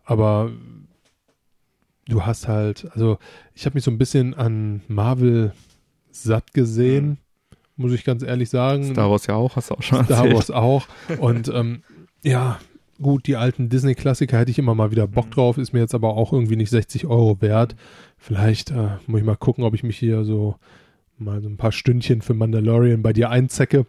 [0.05, 0.49] Aber
[2.07, 3.19] du hast halt, also
[3.53, 5.51] ich habe mich so ein bisschen an Marvel
[6.11, 7.17] satt gesehen,
[7.75, 8.85] muss ich ganz ehrlich sagen.
[8.85, 10.35] Star Wars ja auch, hast du auch schon Star erzählt.
[10.35, 10.87] Wars auch.
[11.19, 11.83] Und ähm,
[12.23, 12.59] ja,
[13.01, 15.31] gut, die alten Disney-Klassiker hätte ich immer mal wieder Bock Mhm.
[15.31, 17.75] drauf, ist mir jetzt aber auch irgendwie nicht 60 Euro wert.
[18.17, 20.55] Vielleicht äh, muss ich mal gucken, ob ich mich hier so
[21.17, 23.85] mal so ein paar Stündchen für Mandalorian bei dir einzecke.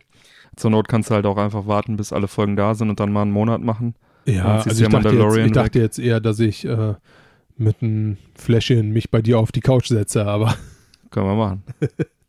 [0.57, 3.13] Zur Not kannst du halt auch einfach warten, bis alle Folgen da sind und dann
[3.13, 3.95] mal einen Monat machen.
[4.27, 6.95] Ja, also ich ja dachte, jetzt, ich dachte jetzt eher, dass ich äh,
[7.57, 10.55] mit einem Fläschchen mich bei dir auf die Couch setze, aber
[11.11, 11.63] Können wir machen.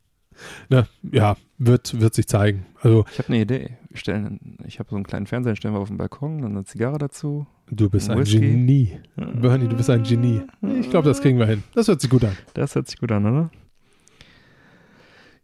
[0.70, 2.66] na, ja, wird, wird sich zeigen.
[2.82, 3.78] Also Ich habe eine Idee.
[3.90, 6.64] Wir stellen, ich habe so einen kleinen Fernseher, stellen wir auf den Balkon, dann eine
[6.64, 7.46] Zigarre dazu.
[7.70, 8.40] du bist ein Whisky.
[8.40, 9.00] Genie.
[9.16, 10.42] Bernie, du bist ein Genie.
[10.80, 11.64] Ich glaube, das kriegen wir hin.
[11.76, 12.38] Das hört sich gut an.
[12.54, 13.52] Das hört sich gut an, oder?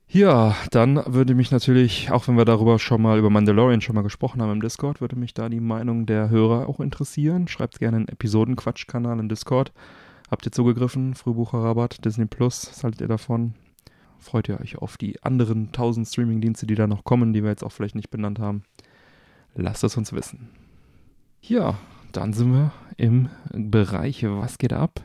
[0.10, 4.04] Ja, dann würde mich natürlich, auch wenn wir darüber schon mal über Mandalorian schon mal
[4.04, 7.50] gesprochen haben im Discord, würde mich da die Meinung der Hörer auch interessieren.
[7.50, 9.74] Schreibt gerne einen Episodenquatsch-Kanal im Discord.
[10.32, 11.14] Habt ihr zugegriffen?
[11.14, 13.54] Frühbucherrabatt, Disney Plus, was haltet ihr davon?
[14.20, 17.63] Freut ihr euch auf die anderen 1000 Streamingdienste, die da noch kommen, die wir jetzt
[17.63, 18.63] auch vielleicht nicht benannt haben?
[19.55, 20.49] Lasst es uns wissen.
[21.41, 21.78] Ja,
[22.11, 25.03] dann sind wir im Bereich Was geht ab?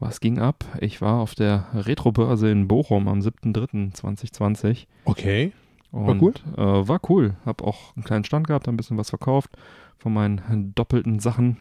[0.00, 0.64] Was ging ab?
[0.80, 4.86] Ich war auf der Retrobörse in Bochum am 7.3.2020.
[5.04, 5.52] Okay.
[5.90, 6.34] Und, cool?
[6.56, 7.36] Äh, war cool.
[7.44, 9.50] Hab auch einen kleinen Stand gehabt, ein bisschen was verkauft
[9.96, 11.58] von meinen doppelten Sachen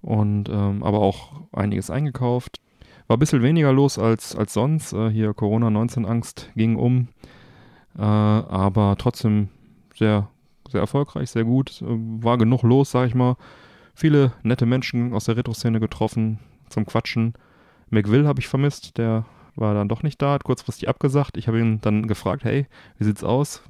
[0.00, 2.60] und ähm, aber auch einiges eingekauft.
[3.08, 4.92] War ein bisschen weniger los als, als sonst.
[4.92, 7.08] Äh, hier Corona-19-Angst ging um.
[7.96, 9.48] Äh, aber trotzdem
[9.94, 10.28] sehr,
[10.68, 11.80] sehr erfolgreich, sehr gut.
[11.80, 13.36] Äh, war genug los, sag ich mal.
[13.94, 16.38] Viele nette Menschen aus der Retro-Szene getroffen
[16.68, 17.32] zum Quatschen.
[17.88, 19.24] McWill habe ich vermisst, der
[19.56, 21.38] war dann doch nicht da, hat kurzfristig abgesagt.
[21.38, 22.66] Ich habe ihn dann gefragt, hey,
[22.98, 23.62] wie sieht's aus?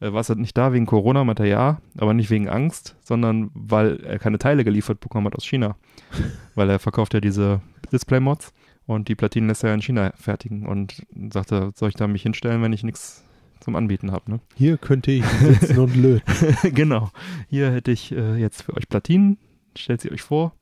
[0.00, 1.24] Äh, warst du nicht da wegen Corona?
[1.24, 5.36] Meinte er ja, aber nicht wegen Angst, sondern weil er keine Teile geliefert bekommen hat
[5.36, 5.76] aus China.
[6.54, 7.60] weil er verkauft ja diese
[7.92, 8.54] Display-Mods
[8.88, 12.22] und die Platinen lässt er ja in China fertigen und sagte, soll ich da mich
[12.22, 13.22] hinstellen, wenn ich nichts
[13.60, 14.40] zum Anbieten habe, ne?
[14.56, 16.24] Hier könnte ich sitzen und löten.
[16.74, 17.10] genau.
[17.50, 19.36] Hier hätte ich äh, jetzt für euch Platinen.
[19.76, 20.54] Stellt sie euch vor.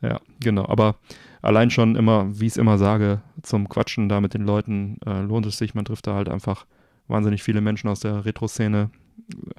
[0.00, 0.66] Ja, genau.
[0.66, 0.96] Aber
[1.42, 5.20] allein schon immer, wie ich es immer sage, zum Quatschen da mit den Leuten äh,
[5.20, 5.74] lohnt es sich.
[5.74, 6.64] Man trifft da halt einfach
[7.06, 8.88] wahnsinnig viele Menschen aus der Retro-Szene,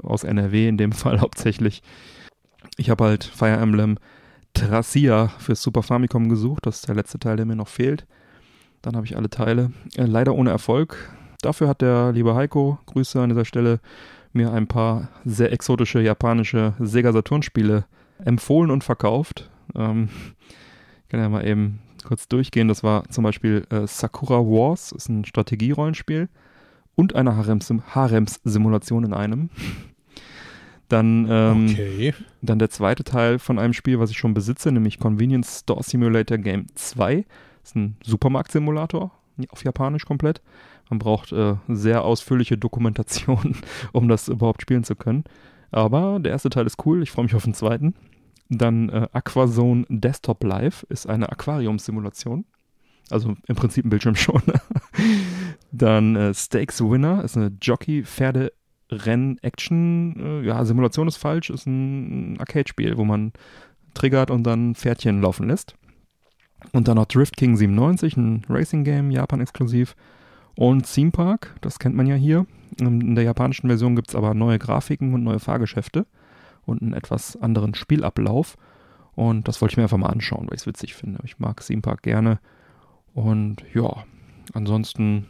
[0.01, 1.83] aus NRW in dem Fall hauptsächlich.
[2.77, 3.99] Ich habe halt Fire Emblem
[4.53, 6.65] Tracia fürs Super Famicom gesucht.
[6.65, 8.05] Das ist der letzte Teil, der mir noch fehlt.
[8.81, 9.71] Dann habe ich alle Teile.
[9.95, 10.97] Äh, leider ohne Erfolg.
[11.41, 13.79] Dafür hat der liebe Heiko, Grüße an dieser Stelle,
[14.31, 17.85] mir ein paar sehr exotische japanische Sega Saturn-Spiele
[18.23, 19.49] empfohlen und verkauft.
[19.75, 20.09] Ähm,
[21.03, 22.67] ich kann ja mal eben kurz durchgehen.
[22.67, 26.29] Das war zum Beispiel äh, Sakura Wars, ist ein Strategierollenspiel
[26.95, 29.49] und eine Harems- Harems-Simulation in einem.
[30.93, 32.13] Dann, ähm, okay.
[32.43, 36.37] dann der zweite Teil von einem Spiel, was ich schon besitze, nämlich Convenience Store Simulator
[36.37, 37.25] Game 2.
[37.61, 39.11] Das ist ein Supermarktsimulator,
[39.49, 40.43] auf Japanisch komplett.
[40.91, 43.55] Man braucht äh, sehr ausführliche Dokumentation,
[43.91, 45.23] um das überhaupt spielen zu können.
[45.71, 47.95] Aber der erste Teil ist cool, ich freue mich auf den zweiten.
[48.49, 52.45] Dann äh, Aquazone Desktop Live ist eine Aquariumsimulation.
[53.09, 54.43] Also im Prinzip ein Bildschirm schon.
[55.71, 58.62] Dann äh, Stakes Winner ist eine Jockey-Pferde-Renn-Action.
[60.17, 63.33] Äh, ja, Simulation ist falsch, ist ein Arcade-Spiel, wo man
[63.93, 65.75] triggert und dann Pferdchen laufen lässt.
[66.71, 69.95] Und dann noch Drift King 97, ein Racing-Game, Japan-exklusiv.
[70.55, 72.45] Und Theme Park, das kennt man ja hier.
[72.79, 76.05] In der japanischen Version gibt es aber neue Grafiken und neue Fahrgeschäfte
[76.65, 78.57] und einen etwas anderen Spielablauf.
[79.15, 81.19] Und das wollte ich mir einfach mal anschauen, weil ich es witzig finde.
[81.23, 82.39] Ich mag Theme Park gerne.
[83.13, 84.03] Und ja,
[84.53, 85.27] ansonsten.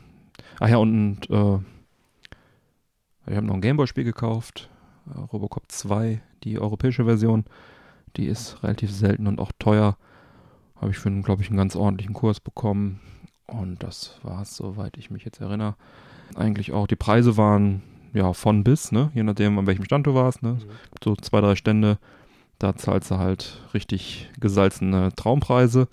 [0.59, 1.59] Ach ja, und äh,
[3.27, 4.69] ich habe noch ein Gameboy-Spiel gekauft.
[5.07, 7.45] Äh, Robocop 2, die europäische Version.
[8.17, 9.97] Die ist relativ selten und auch teuer.
[10.75, 12.99] Habe ich für, glaube ich, einen ganz ordentlichen Kurs bekommen.
[13.47, 15.75] Und das war es, soweit ich mich jetzt erinnere.
[16.35, 16.87] Eigentlich auch.
[16.87, 17.81] Die Preise waren
[18.13, 19.11] ja von bis, ne?
[19.13, 20.53] Je nachdem, an welchem Stand du warst, ne?
[20.53, 20.61] Mhm.
[21.03, 21.97] So zwei, drei Stände.
[22.59, 25.87] Da zahlst du halt richtig gesalzene Traumpreise.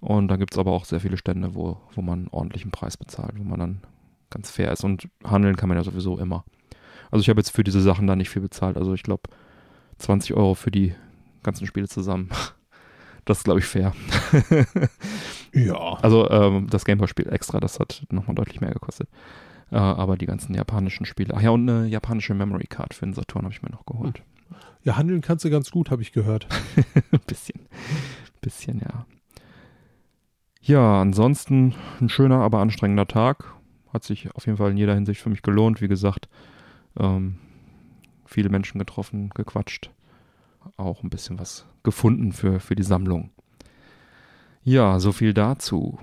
[0.00, 2.96] Und da gibt es aber auch sehr viele Stände, wo, wo man einen ordentlichen Preis
[2.96, 3.80] bezahlt, wo man dann
[4.30, 4.84] ganz fair ist.
[4.84, 6.44] Und handeln kann man ja sowieso immer.
[7.10, 8.76] Also ich habe jetzt für diese Sachen da nicht viel bezahlt.
[8.76, 9.22] Also ich glaube
[9.98, 10.94] 20 Euro für die
[11.42, 12.30] ganzen Spiele zusammen.
[13.24, 13.92] Das ist, glaube ich, fair.
[15.52, 15.98] ja.
[16.00, 19.06] Also ähm, das Gameboy-Spiel extra, das hat nochmal deutlich mehr gekostet.
[19.70, 21.34] Äh, aber die ganzen japanischen Spiele.
[21.36, 24.22] Ach ja, und eine japanische Memory Card für den Saturn habe ich mir noch geholt.
[24.82, 26.46] Ja, handeln kannst du ganz gut, habe ich gehört.
[27.26, 27.60] bisschen.
[28.40, 29.04] Bisschen, ja.
[30.62, 33.52] Ja, ansonsten ein schöner, aber anstrengender Tag.
[33.92, 35.80] Hat sich auf jeden Fall in jeder Hinsicht für mich gelohnt.
[35.80, 36.28] Wie gesagt,
[36.98, 37.38] ähm,
[38.26, 39.90] viele Menschen getroffen, gequatscht
[40.76, 43.30] auch ein bisschen was gefunden für, für die Sammlung.
[44.64, 45.98] Ja, so viel dazu.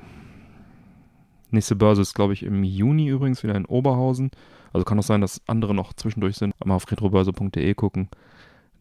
[1.51, 4.31] Nächste Börse ist, glaube ich, im Juni übrigens wieder in Oberhausen.
[4.73, 6.53] Also kann auch sein, dass andere noch zwischendurch sind.
[6.65, 8.09] Mal auf retrobörse.de gucken.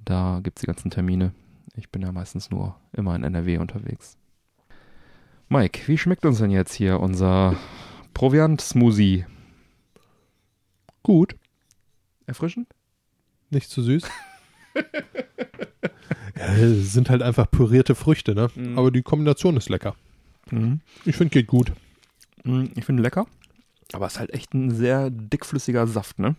[0.05, 1.33] Da gibt es die ganzen Termine.
[1.77, 4.17] Ich bin ja meistens nur immer in NRW unterwegs.
[5.49, 7.55] Mike, wie schmeckt uns denn jetzt hier unser
[8.15, 9.27] Proviant-Smoothie?
[11.03, 11.37] Gut.
[12.27, 12.69] Erfrischend?
[13.51, 14.05] Nicht zu süß.
[16.37, 18.49] ja, sind halt einfach pürierte Früchte, ne?
[18.55, 18.79] Mhm.
[18.79, 19.95] Aber die Kombination ist lecker.
[20.51, 20.81] Mhm.
[21.05, 21.73] Ich finde, geht gut.
[22.45, 23.27] Mhm, ich finde lecker.
[23.93, 26.37] Aber es ist halt echt ein sehr dickflüssiger Saft, ne?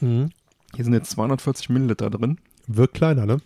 [0.00, 0.30] Mhm.
[0.74, 2.38] Hier sind jetzt 240 Milliliter drin.
[2.66, 3.38] Wirkt kleiner, ne?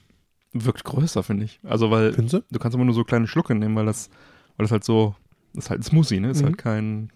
[0.53, 1.61] Wirkt größer, finde ich.
[1.63, 2.43] Also, weil du?
[2.51, 4.11] du kannst immer nur so kleine Schlucke nehmen, weil das,
[4.57, 5.15] weil das halt so,
[5.55, 6.31] das ist halt ein Smoothie, ne?
[6.31, 6.57] Ist halt mhm.
[6.59, 7.13] kein,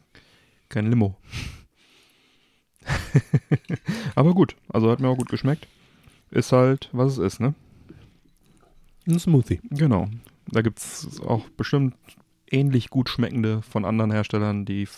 [0.68, 1.16] kein Limo.
[4.14, 5.66] Aber gut, also hat mir auch gut geschmeckt
[6.34, 7.54] ist halt, was es ist, ne?
[9.06, 9.60] Ein Smoothie.
[9.70, 10.08] Genau.
[10.48, 11.94] Da gibt es auch bestimmt
[12.50, 14.88] ähnlich gut schmeckende von anderen Herstellern, die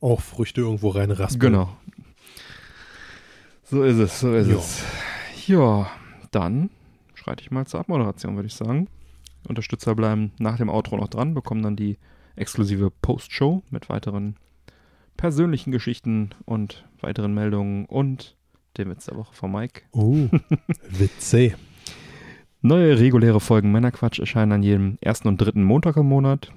[0.00, 1.52] auch Früchte irgendwo reinraspeln.
[1.52, 1.76] Genau.
[3.64, 4.58] So ist es, so ist jo.
[4.58, 4.84] es.
[5.46, 5.90] Ja,
[6.30, 6.70] dann
[7.14, 8.88] schreite ich mal zur Abmoderation, würde ich sagen.
[9.48, 11.98] Unterstützer bleiben nach dem Outro noch dran, bekommen dann die
[12.40, 14.36] exklusive Post-Show mit weiteren
[15.16, 18.36] persönlichen Geschichten und weiteren Meldungen und
[18.76, 19.82] der Witz der Woche von Mike.
[19.92, 20.28] Oh,
[20.88, 21.54] Witze.
[22.62, 26.52] Neue reguläre Folgen Männerquatsch erscheinen an jedem ersten und dritten Montag im Monat.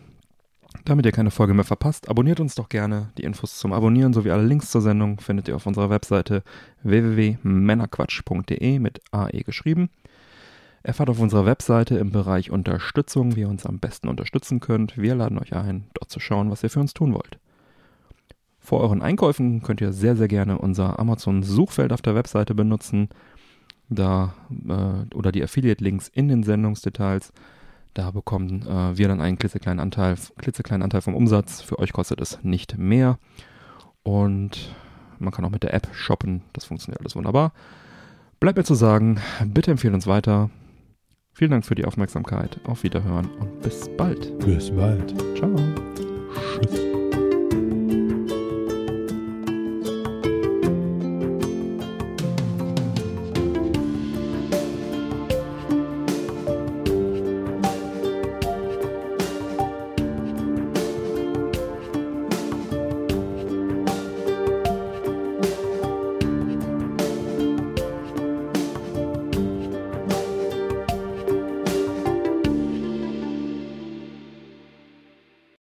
[0.86, 3.12] Damit ihr keine Folge mehr verpasst, abonniert uns doch gerne.
[3.18, 6.44] Die Infos zum Abonnieren sowie alle Links zur Sendung findet ihr auf unserer Webseite
[6.84, 9.90] www.männerquatsch.de mit AE geschrieben.
[10.84, 14.98] Erfahrt auf unserer Webseite im Bereich Unterstützung, wie ihr uns am besten unterstützen könnt.
[14.98, 17.40] Wir laden euch ein, dort zu schauen, was ihr für uns tun wollt.
[18.60, 23.08] Vor euren Einkäufen könnt ihr sehr, sehr gerne unser Amazon-Suchfeld auf der Webseite benutzen.
[23.88, 27.32] Da, äh, oder die Affiliate-Links in den Sendungsdetails.
[27.94, 31.62] Da bekommen äh, wir dann einen klitzekleinen Anteil, klitzekleinen Anteil vom Umsatz.
[31.62, 33.20] Für euch kostet es nicht mehr.
[34.04, 34.74] Und
[35.20, 36.42] man kann auch mit der App shoppen.
[36.52, 37.54] Das funktioniert alles wunderbar.
[38.42, 40.50] Bleibt mir zu sagen, bitte empfehlen uns weiter.
[41.34, 42.60] Vielen Dank für die Aufmerksamkeit.
[42.66, 44.38] Auf Wiederhören und bis bald.
[44.40, 45.14] Bis bald.
[45.36, 45.56] Ciao.
[46.62, 46.93] Tschüss.